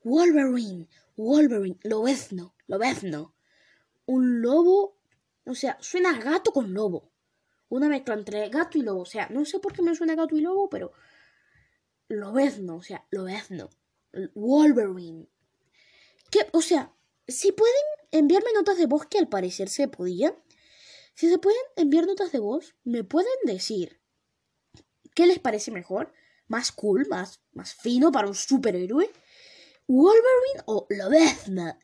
Wolverine, 0.03 0.89
Wolverine, 1.15 1.79
lobezno, 1.84 2.55
lobezno. 2.67 3.36
Un 4.05 4.41
lobo, 4.41 4.97
o 5.45 5.53
sea, 5.53 5.77
suena 5.81 6.19
gato 6.19 6.51
con 6.51 6.73
lobo. 6.73 7.12
Una 7.69 7.88
mezcla 7.88 8.15
entre 8.15 8.49
gato 8.49 8.77
y 8.77 8.81
lobo. 8.81 9.01
O 9.01 9.05
sea, 9.05 9.29
no 9.29 9.45
sé 9.45 9.60
por 9.60 9.73
qué 9.73 9.81
me 9.81 9.95
suena 9.95 10.15
gato 10.15 10.36
y 10.36 10.41
lobo, 10.41 10.69
pero 10.69 10.91
lobezno, 12.07 12.77
o 12.77 12.81
sea, 12.81 13.05
lobezno. 13.12 13.69
Wolverine. 14.34 15.29
¿Qué? 16.29 16.47
O 16.53 16.62
sea, 16.62 16.93
si 17.27 17.51
pueden 17.51 17.75
enviarme 18.12 18.51
notas 18.53 18.77
de 18.77 18.88
voz, 18.88 19.05
que 19.05 19.19
al 19.19 19.29
parecer 19.29 19.69
se 19.69 19.88
podía. 19.88 20.36
Si 21.13 21.29
se 21.29 21.38
pueden 21.38 21.62
enviar 21.75 22.07
notas 22.07 22.31
de 22.31 22.39
voz, 22.39 22.75
me 22.84 23.03
pueden 23.03 23.34
decir 23.43 24.00
qué 25.13 25.26
les 25.28 25.39
parece 25.39 25.71
mejor 25.71 26.13
más 26.52 26.71
cool, 26.74 27.08
más, 27.10 27.41
más 27.54 27.74
fino 27.74 28.12
para 28.12 28.28
un 28.28 28.36
superhéroe. 28.36 29.10
Wolverine 29.88 30.63
o 30.65 30.86
Lobezna. 30.89 31.80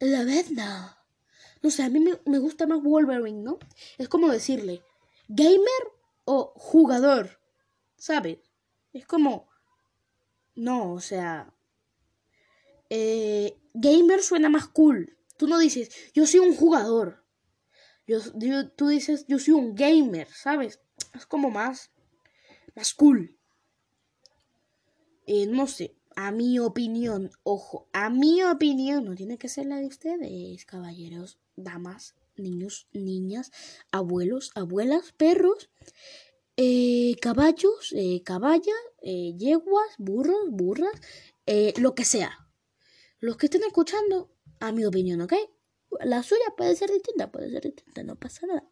Lobezna. 0.00 0.98
No 1.62 1.70
sé, 1.70 1.82
a 1.82 1.90
mí 1.90 2.00
me, 2.00 2.38
gusta 2.38 2.66
más 2.66 2.82
Wolverine, 2.82 3.42
¿no? 3.42 3.58
Es 3.98 4.08
como 4.08 4.28
decirle, 4.30 4.82
gamer 5.28 5.82
o 6.24 6.52
jugador, 6.56 7.38
¿sabes? 7.96 8.38
Es 8.92 9.06
como... 9.06 9.48
No, 10.54 10.94
o 10.94 11.00
sea... 11.00 11.54
Eh, 12.90 13.58
gamer 13.74 14.22
suena 14.22 14.48
más 14.48 14.68
cool. 14.68 15.16
Tú 15.36 15.46
no 15.46 15.58
dices, 15.58 15.90
yo 16.14 16.26
soy 16.26 16.40
un 16.40 16.56
jugador. 16.56 17.24
Tú 18.76 18.88
dices, 18.88 19.26
yo 19.28 19.38
soy 19.38 19.54
un 19.54 19.74
gamer, 19.74 20.28
¿sabes? 20.28 20.80
Es 21.14 21.26
como 21.26 21.50
más... 21.50 21.90
Más 22.74 22.94
cool. 22.94 23.38
Eh, 25.26 25.46
no 25.46 25.66
sé, 25.66 25.94
a 26.16 26.32
mi 26.32 26.58
opinión, 26.58 27.30
ojo, 27.42 27.88
a 27.92 28.10
mi 28.10 28.42
opinión, 28.42 29.04
no 29.04 29.14
tiene 29.14 29.38
que 29.38 29.48
ser 29.48 29.66
la 29.66 29.76
de 29.76 29.86
ustedes, 29.86 30.64
caballeros, 30.64 31.38
damas, 31.56 32.16
niños, 32.36 32.88
niñas, 32.92 33.52
abuelos, 33.92 34.50
abuelas, 34.54 35.12
perros, 35.12 35.70
eh, 36.56 37.16
caballos, 37.20 37.92
eh, 37.92 38.22
caballas, 38.24 38.74
yeguas, 39.02 39.88
burros, 39.98 40.50
burras, 40.50 40.92
lo 41.78 41.94
que 41.94 42.04
sea. 42.04 42.48
Los 43.20 43.36
que 43.36 43.46
estén 43.46 43.62
escuchando, 43.64 44.32
a 44.58 44.72
mi 44.72 44.84
opinión, 44.84 45.20
¿ok? 45.20 45.34
La 46.00 46.22
suya 46.22 46.54
puede 46.56 46.74
ser 46.74 46.90
distinta, 46.90 47.30
puede 47.30 47.50
ser 47.50 47.62
distinta, 47.62 48.02
no 48.02 48.16
pasa 48.16 48.46
nada. 48.46 48.64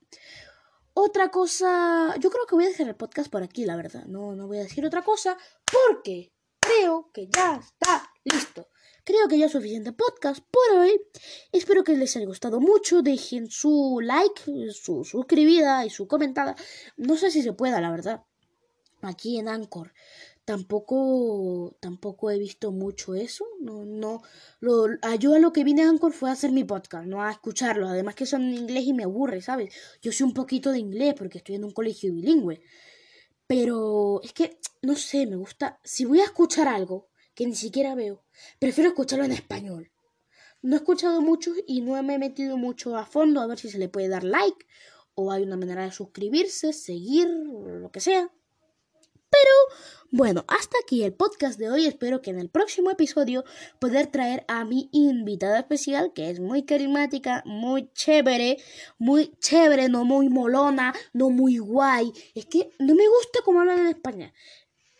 Otra 0.94 1.30
cosa, 1.30 2.14
yo 2.18 2.30
creo 2.30 2.46
que 2.46 2.54
voy 2.54 2.64
a 2.64 2.68
dejar 2.68 2.88
el 2.88 2.96
podcast 2.96 3.30
por 3.30 3.42
aquí, 3.42 3.64
la 3.64 3.76
verdad. 3.76 4.04
No, 4.06 4.34
no 4.34 4.46
voy 4.46 4.58
a 4.58 4.62
decir 4.62 4.84
otra 4.84 5.02
cosa, 5.02 5.36
porque 5.64 6.32
creo 6.60 7.10
que 7.12 7.28
ya 7.28 7.56
está 7.56 8.10
listo. 8.24 8.68
Creo 9.04 9.28
que 9.28 9.38
ya 9.38 9.46
es 9.46 9.52
suficiente 9.52 9.92
podcast 9.92 10.40
por 10.50 10.78
hoy. 10.78 11.00
Espero 11.52 11.84
que 11.84 11.96
les 11.96 12.14
haya 12.16 12.26
gustado 12.26 12.60
mucho. 12.60 13.02
Dejen 13.02 13.50
su 13.50 13.98
like, 14.02 14.70
su 14.72 15.04
suscribida 15.04 15.84
y 15.86 15.90
su 15.90 16.06
comentada. 16.06 16.54
No 16.96 17.16
sé 17.16 17.30
si 17.30 17.42
se 17.42 17.52
pueda, 17.52 17.80
la 17.80 17.90
verdad. 17.90 18.24
Aquí 19.00 19.38
en 19.38 19.48
Anchor. 19.48 19.94
Tampoco, 20.50 21.76
tampoco 21.78 22.28
he 22.28 22.36
visto 22.36 22.72
mucho 22.72 23.14
eso. 23.14 23.46
No, 23.60 23.84
no. 23.84 24.20
Lo, 24.58 24.88
yo 25.20 25.34
a 25.34 25.38
lo 25.38 25.52
que 25.52 25.62
vine 25.62 25.84
a 25.84 25.88
Anchor 25.88 26.12
fue 26.12 26.28
a 26.28 26.32
hacer 26.32 26.50
mi 26.50 26.64
podcast, 26.64 27.06
no 27.06 27.22
a 27.22 27.30
escucharlo. 27.30 27.86
Además 27.86 28.16
que 28.16 28.26
son 28.26 28.42
en 28.42 28.54
inglés 28.54 28.82
y 28.86 28.92
me 28.92 29.04
aburre, 29.04 29.42
¿sabes? 29.42 29.72
Yo 30.02 30.10
sé 30.10 30.24
un 30.24 30.34
poquito 30.34 30.72
de 30.72 30.80
inglés 30.80 31.14
porque 31.16 31.38
estoy 31.38 31.54
en 31.54 31.62
un 31.62 31.70
colegio 31.70 32.12
bilingüe. 32.12 32.60
Pero 33.46 34.20
es 34.24 34.32
que, 34.32 34.58
no 34.82 34.96
sé, 34.96 35.24
me 35.28 35.36
gusta. 35.36 35.78
Si 35.84 36.04
voy 36.04 36.18
a 36.18 36.24
escuchar 36.24 36.66
algo 36.66 37.10
que 37.32 37.46
ni 37.46 37.54
siquiera 37.54 37.94
veo, 37.94 38.24
prefiero 38.58 38.90
escucharlo 38.90 39.26
en 39.26 39.32
español. 39.32 39.92
No 40.62 40.74
he 40.74 40.78
escuchado 40.78 41.20
mucho 41.20 41.52
y 41.64 41.80
no 41.80 42.02
me 42.02 42.16
he 42.16 42.18
metido 42.18 42.56
mucho 42.56 42.96
a 42.96 43.06
fondo 43.06 43.40
a 43.40 43.46
ver 43.46 43.60
si 43.60 43.70
se 43.70 43.78
le 43.78 43.88
puede 43.88 44.08
dar 44.08 44.24
like 44.24 44.66
o 45.14 45.30
hay 45.30 45.44
una 45.44 45.56
manera 45.56 45.84
de 45.84 45.92
suscribirse, 45.92 46.72
seguir, 46.72 47.28
lo 47.28 47.92
que 47.92 48.00
sea. 48.00 48.32
Pero 49.42 49.54
bueno, 50.10 50.44
hasta 50.48 50.76
aquí 50.82 51.02
el 51.02 51.14
podcast 51.14 51.58
de 51.58 51.70
hoy. 51.70 51.86
Espero 51.86 52.20
que 52.20 52.30
en 52.30 52.38
el 52.38 52.50
próximo 52.50 52.90
episodio 52.90 53.44
poder 53.78 54.08
traer 54.08 54.44
a 54.48 54.64
mi 54.64 54.88
invitada 54.92 55.60
especial, 55.60 56.12
que 56.12 56.30
es 56.30 56.40
muy 56.40 56.64
carismática, 56.64 57.42
muy 57.46 57.90
chévere, 57.92 58.58
muy 58.98 59.32
chévere, 59.38 59.88
no 59.88 60.04
muy 60.04 60.28
molona, 60.28 60.94
no 61.12 61.30
muy 61.30 61.58
guay. 61.58 62.12
Es 62.34 62.46
que 62.46 62.70
no 62.78 62.94
me 62.94 63.08
gusta 63.08 63.40
cómo 63.44 63.60
hablan 63.60 63.78
en 63.78 63.86
España. 63.86 64.34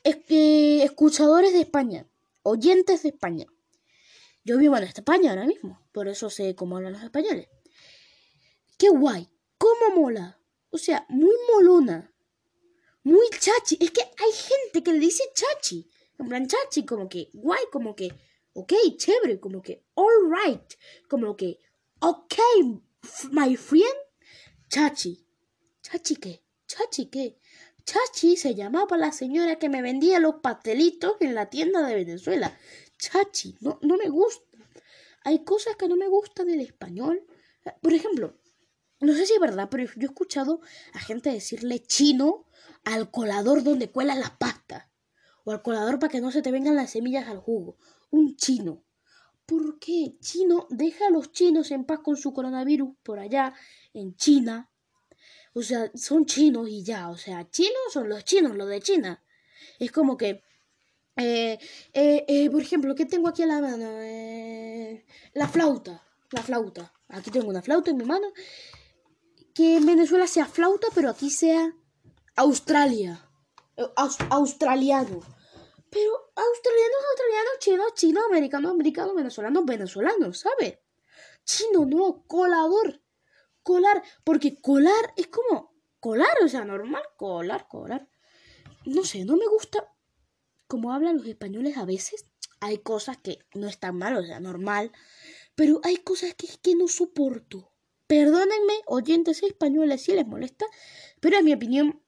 Es 0.05 0.17
que 0.17 0.83
escuchadores 0.85 1.53
de 1.53 1.61
España, 1.61 2.07
oyentes 2.43 3.03
de 3.03 3.11
España. 3.11 3.47
Yo 4.45 4.57
vivo 4.57 4.77
en 4.79 4.85
España 4.85 5.31
ahora 5.31 5.45
mismo, 5.45 5.87
por 5.93 6.09
eso 6.09 6.31
sé 6.31 6.55
cómo 6.55 6.77
hablan 6.77 6.95
los 6.95 7.03
españoles. 7.03 7.49
Qué 8.79 8.89
guay, 8.89 9.29
cómo 9.59 9.97
mola. 9.97 10.41
O 10.71 10.79
sea, 10.79 11.05
muy 11.11 11.35
molona 11.53 12.10
muy 13.05 13.27
chachi. 13.39 13.79
Es 13.81 13.91
que 13.91 14.03
hay 14.03 14.33
gente 14.33 14.83
que 14.83 14.93
le 14.93 14.99
dice 14.99 15.25
chachi. 15.35 15.89
En 16.19 16.29
plan, 16.29 16.47
chachi, 16.47 16.85
como 16.85 17.09
que 17.09 17.31
guay, 17.33 17.65
como 17.73 17.95
que, 17.95 18.13
ok, 18.53 18.73
chévere, 18.97 19.41
como 19.41 19.63
que 19.63 19.85
alright, 19.97 20.75
como 21.09 21.37
que, 21.37 21.59
ok, 22.01 22.35
my 23.33 23.57
friend, 23.57 23.97
chachi. 24.69 25.27
¿Chachi 25.83 26.17
qué? 26.17 26.45
¿Chachi 26.67 27.07
qué? 27.07 27.39
Chachi 27.85 28.37
se 28.37 28.55
llamaba 28.55 28.97
la 28.97 29.13
señora 29.13 29.59
que 29.59 29.69
me 29.69 29.83
vendía 29.83 30.21
los 30.21 30.37
pastelitos 30.37 31.17
en 31.21 31.35
la 31.35 31.49
tienda 31.49 31.87
de 31.87 31.95
Venezuela. 31.95 32.57
Chachi, 32.99 33.57
no, 33.61 33.79
no 33.83 33.97
me 33.97 34.09
gusta. 34.09 34.59
Hay 35.25 35.45
cosas 35.45 35.77
que 35.77 35.89
no 35.89 35.97
me 35.97 36.09
gustan 36.09 36.47
del 36.47 36.61
español. 36.61 37.27
Por 37.83 37.93
ejemplo, 37.93 38.39
no 39.01 39.15
sé 39.15 39.27
si 39.27 39.33
es 39.33 39.41
verdad, 39.41 39.69
pero 39.71 39.85
yo 39.85 40.03
he 40.03 40.05
escuchado 40.05 40.61
a 40.93 40.99
gente 40.99 41.31
decirle 41.31 41.81
chino 41.81 42.47
al 42.85 43.11
colador 43.11 43.63
donde 43.63 43.91
cuelan 43.91 44.21
las 44.21 44.31
pastas. 44.31 44.87
O 45.45 45.53
al 45.53 45.63
colador 45.63 45.99
para 45.99 46.11
que 46.11 46.21
no 46.21 46.31
se 46.31 46.43
te 46.43 46.51
vengan 46.51 46.77
las 46.77 46.91
semillas 46.91 47.29
al 47.29 47.39
jugo. 47.39 47.77
Un 48.11 48.37
chino. 48.37 48.85
¿Por 49.47 49.79
qué? 49.79 50.17
Chino, 50.21 50.67
deja 50.71 51.09
a 51.09 51.11
los 51.11 51.33
chinos 51.33 51.71
en 51.71 51.85
paz 51.85 52.01
con 52.05 52.17
su 52.17 52.33
coronavirus 52.33 52.91
por 53.03 53.19
allá, 53.19 53.53
en 53.93 54.15
China. 54.15 54.71
O 55.55 55.63
sea, 55.63 55.91
son 55.95 56.27
chinos 56.27 56.69
y 56.69 56.85
ya. 56.85 57.11
O 57.11 57.17
sea, 57.17 57.51
chinos 57.51 57.93
son 57.93 58.09
los 58.09 58.25
chinos, 58.25 58.55
los 58.55 58.69
de 58.69 58.81
China. 58.81 59.25
Es 59.79 59.91
como 59.91 60.17
que. 60.17 60.43
Eh, 61.17 61.59
eh, 61.93 62.25
eh, 62.29 62.51
por 62.51 62.63
ejemplo, 62.63 62.95
¿qué 62.95 63.07
tengo 63.07 63.29
aquí 63.29 63.43
en 63.43 63.49
la 63.49 63.61
mano? 63.61 63.91
la 65.35 65.49
flauta. 65.49 66.07
La 66.31 66.43
flauta. 66.43 66.93
Aquí 67.09 67.31
tengo 67.31 67.49
una 67.49 67.63
flauta 67.63 67.91
en 67.91 67.97
mi 67.97 68.05
mano. 68.05 68.29
Que 69.53 69.79
en 69.79 69.87
Venezuela 69.87 70.29
sea 70.29 70.47
flauta, 70.47 70.87
pero 70.95 71.11
aquí 71.11 71.29
sea 71.29 71.75
Australia. 72.41 73.29
Eh, 73.77 73.85
australiano. 74.31 75.21
Pero 75.91 76.13
australianos, 76.35 77.03
australianos, 77.11 77.59
chinos, 77.59 77.95
chino, 77.95 78.25
americano, 78.25 78.71
americano, 78.71 79.15
venezolano, 79.15 79.63
venezolano, 79.65 80.33
¿sabes? 80.33 80.79
Chino, 81.45 81.85
no, 81.85 82.25
colador. 82.27 83.03
Colar, 83.63 84.03
porque 84.25 84.59
colar 84.59 85.13
es 85.19 85.27
como 85.27 85.75
colar, 86.01 86.35
o 86.43 86.49
sea, 86.49 86.65
normal, 86.65 87.03
colar, 87.19 87.69
colar. 87.69 88.09
No 88.87 89.05
sé, 89.05 89.27
no 89.27 89.37
me 89.37 89.47
gusta 89.47 89.93
como 90.67 90.95
hablan 90.95 91.19
los 91.19 91.27
españoles 91.27 91.77
a 91.77 91.85
veces. 91.85 92.25
Hay 92.61 92.79
cosas 92.79 93.19
que 93.19 93.41
no 93.55 93.69
están 93.69 93.99
mal, 93.99 94.17
o 94.17 94.25
sea, 94.25 94.41
normal. 94.41 94.93
Pero 95.55 95.81
hay 95.85 95.99
cosas 95.99 96.35
que 96.37 96.47
es 96.47 96.57
que 96.57 96.75
no 96.75 96.89
soporto. 96.89 97.71
Perdónenme, 98.07 98.81
oyentes 98.87 99.43
españoles, 99.43 100.03
si 100.03 100.13
les 100.13 100.27
molesta, 100.27 100.65
pero 101.21 101.37
en 101.37 101.45
mi 101.45 101.53
opinión, 101.53 102.03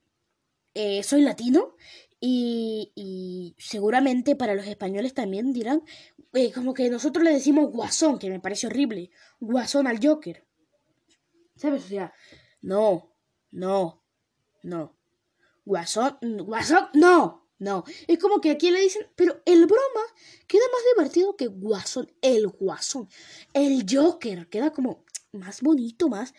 eh, 0.74 1.02
soy 1.02 1.22
latino 1.22 1.76
y, 2.20 2.92
y, 2.94 3.56
seguramente 3.58 4.36
para 4.36 4.54
los 4.54 4.66
españoles 4.66 5.12
también 5.12 5.52
dirán, 5.52 5.82
eh, 6.32 6.52
como 6.52 6.72
que 6.72 6.88
nosotros 6.88 7.24
le 7.24 7.32
decimos 7.32 7.70
guasón, 7.70 8.18
que 8.18 8.30
me 8.30 8.40
parece 8.40 8.68
horrible, 8.68 9.10
guasón 9.40 9.86
al 9.86 9.98
Joker. 10.04 10.46
¿Sabes? 11.56 11.84
O 11.84 11.88
sea, 11.88 12.14
no, 12.60 13.14
no, 13.50 14.02
no. 14.62 14.96
Guasón, 15.64 16.18
guasón, 16.44 16.88
no, 16.94 17.48
no. 17.58 17.84
Es 18.08 18.18
como 18.18 18.40
que 18.40 18.50
aquí 18.50 18.70
le 18.70 18.80
dicen, 18.80 19.06
pero 19.14 19.42
el 19.44 19.66
broma 19.66 20.02
queda 20.46 20.62
más 20.72 20.82
divertido 20.94 21.36
que 21.36 21.48
guasón, 21.48 22.10
el 22.22 22.48
guasón, 22.48 23.08
el 23.52 23.84
Joker, 23.88 24.48
queda 24.48 24.72
como 24.72 25.04
más 25.32 25.60
bonito, 25.60 26.08
más, 26.08 26.34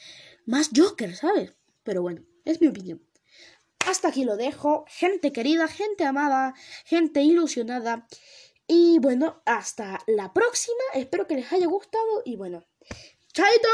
más 0.45 0.69
Joker, 0.75 1.15
¿sabes? 1.15 1.53
Pero 1.83 2.01
bueno, 2.01 2.23
es 2.45 2.61
mi 2.61 2.67
opinión. 2.67 3.01
Hasta 3.87 4.07
aquí 4.07 4.23
lo 4.23 4.37
dejo, 4.37 4.85
gente 4.87 5.31
querida, 5.31 5.67
gente 5.67 6.05
amada, 6.05 6.53
gente 6.85 7.21
ilusionada. 7.21 8.07
Y 8.67 8.99
bueno, 8.99 9.41
hasta 9.45 9.99
la 10.07 10.33
próxima. 10.33 10.83
Espero 10.93 11.27
que 11.27 11.35
les 11.35 11.51
haya 11.51 11.67
gustado 11.67 12.21
y 12.25 12.35
bueno, 12.35 12.63
¡chaito! 13.33 13.69